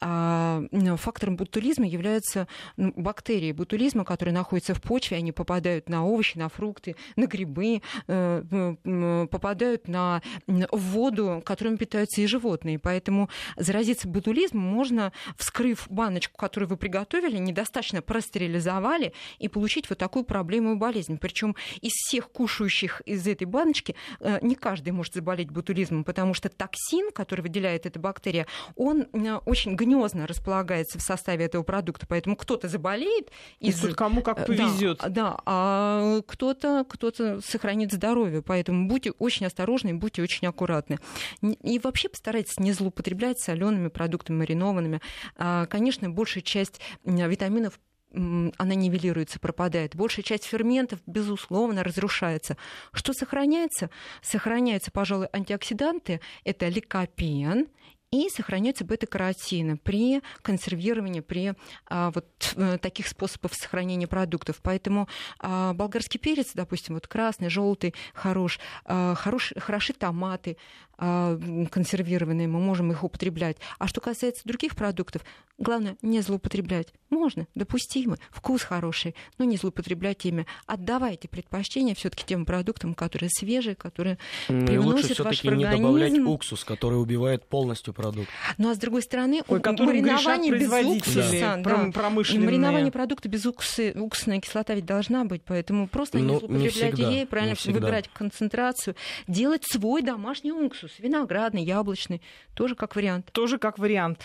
[0.00, 0.62] А,
[0.96, 6.48] фактором ботулизма являются ну, бактерии ботулизма, которые находятся в почве, они попадают на овощи, на
[6.48, 12.78] фрукты, на грибы, э, попадают на воду, которыми питаются и животные.
[12.78, 20.24] Поэтому заразиться ботулизмом можно, вскрыв баночку, которую вы приготовили, недостаточно простерилизовали и получить вот такую
[20.24, 21.18] проблему и болезнь.
[21.18, 26.48] Причем из всех кушающих из этой баночки, э, не каждый может заболеть ботулизмом, потому что
[26.48, 28.46] токсин, который выделяет эта бактерия,
[28.76, 33.30] он э, очень гнездно располагается в составе этого продукта, поэтому кто-то заболеет.
[33.60, 33.80] Из...
[33.80, 34.98] Тут кому как э, повезет.
[34.98, 40.98] Да, да, а кто-то кто сохранит здоровье, поэтому будьте очень осторожны, будьте очень аккуратны.
[41.40, 45.00] И вообще постарайтесь не злоупотреблять солеными продуктами, маринованными.
[45.36, 47.78] А, конечно, большая часть витаминов
[48.12, 49.96] она нивелируется, пропадает.
[49.96, 52.56] Большая часть ферментов, безусловно, разрушается.
[52.92, 53.90] Что сохраняется?
[54.22, 56.20] Сохраняются, пожалуй, антиоксиданты.
[56.44, 57.68] Это ликопен
[58.12, 61.54] и сохраняются бета-каротины при консервировании, при
[61.86, 64.60] а, вот э, таких способах сохранения продуктов.
[64.62, 65.08] Поэтому
[65.38, 70.58] а, болгарский перец, допустим, вот красный, желтый, хорош, а, хорош, хороши томаты,
[71.02, 73.56] консервированные, мы можем их употреблять.
[73.78, 75.22] А что касается других продуктов,
[75.58, 76.88] главное не злоупотреблять.
[77.10, 80.46] Можно, допустимо, вкус хороший, но не злоупотреблять ими.
[80.66, 85.70] Отдавайте предпочтение все-таки тем продуктам, которые свежие, которые ну, привносят в ваш организм.
[85.70, 88.28] не добавлять уксус, который убивает полностью продукт.
[88.58, 94.40] Ну а с другой стороны, Ой, маринование без уксуса, да, маринование продукта без уксуса, уксусная
[94.40, 98.94] кислота ведь должна быть, поэтому просто ну, не злоупотреблять ей, правильно выбирать концентрацию,
[99.26, 102.22] делать свой домашний уксус виноградный, яблочный,
[102.54, 103.30] тоже как вариант.
[103.32, 104.20] Тоже как вариант.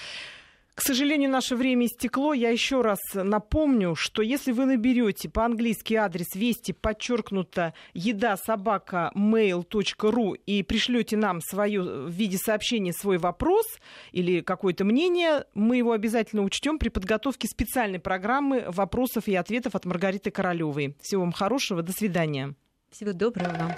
[0.77, 2.35] К сожалению, наше время истекло.
[2.35, 10.35] Я еще раз напомню, что если вы наберете по-английски адрес вести подчеркнуто еда собака mail.ru
[10.45, 13.65] и пришлете нам свое в виде сообщения свой вопрос
[14.11, 19.85] или какое-то мнение, мы его обязательно учтем при подготовке специальной программы вопросов и ответов от
[19.85, 20.95] Маргариты Королевой.
[21.01, 22.53] Всего вам хорошего, до свидания.
[22.91, 23.71] Всего доброго вам.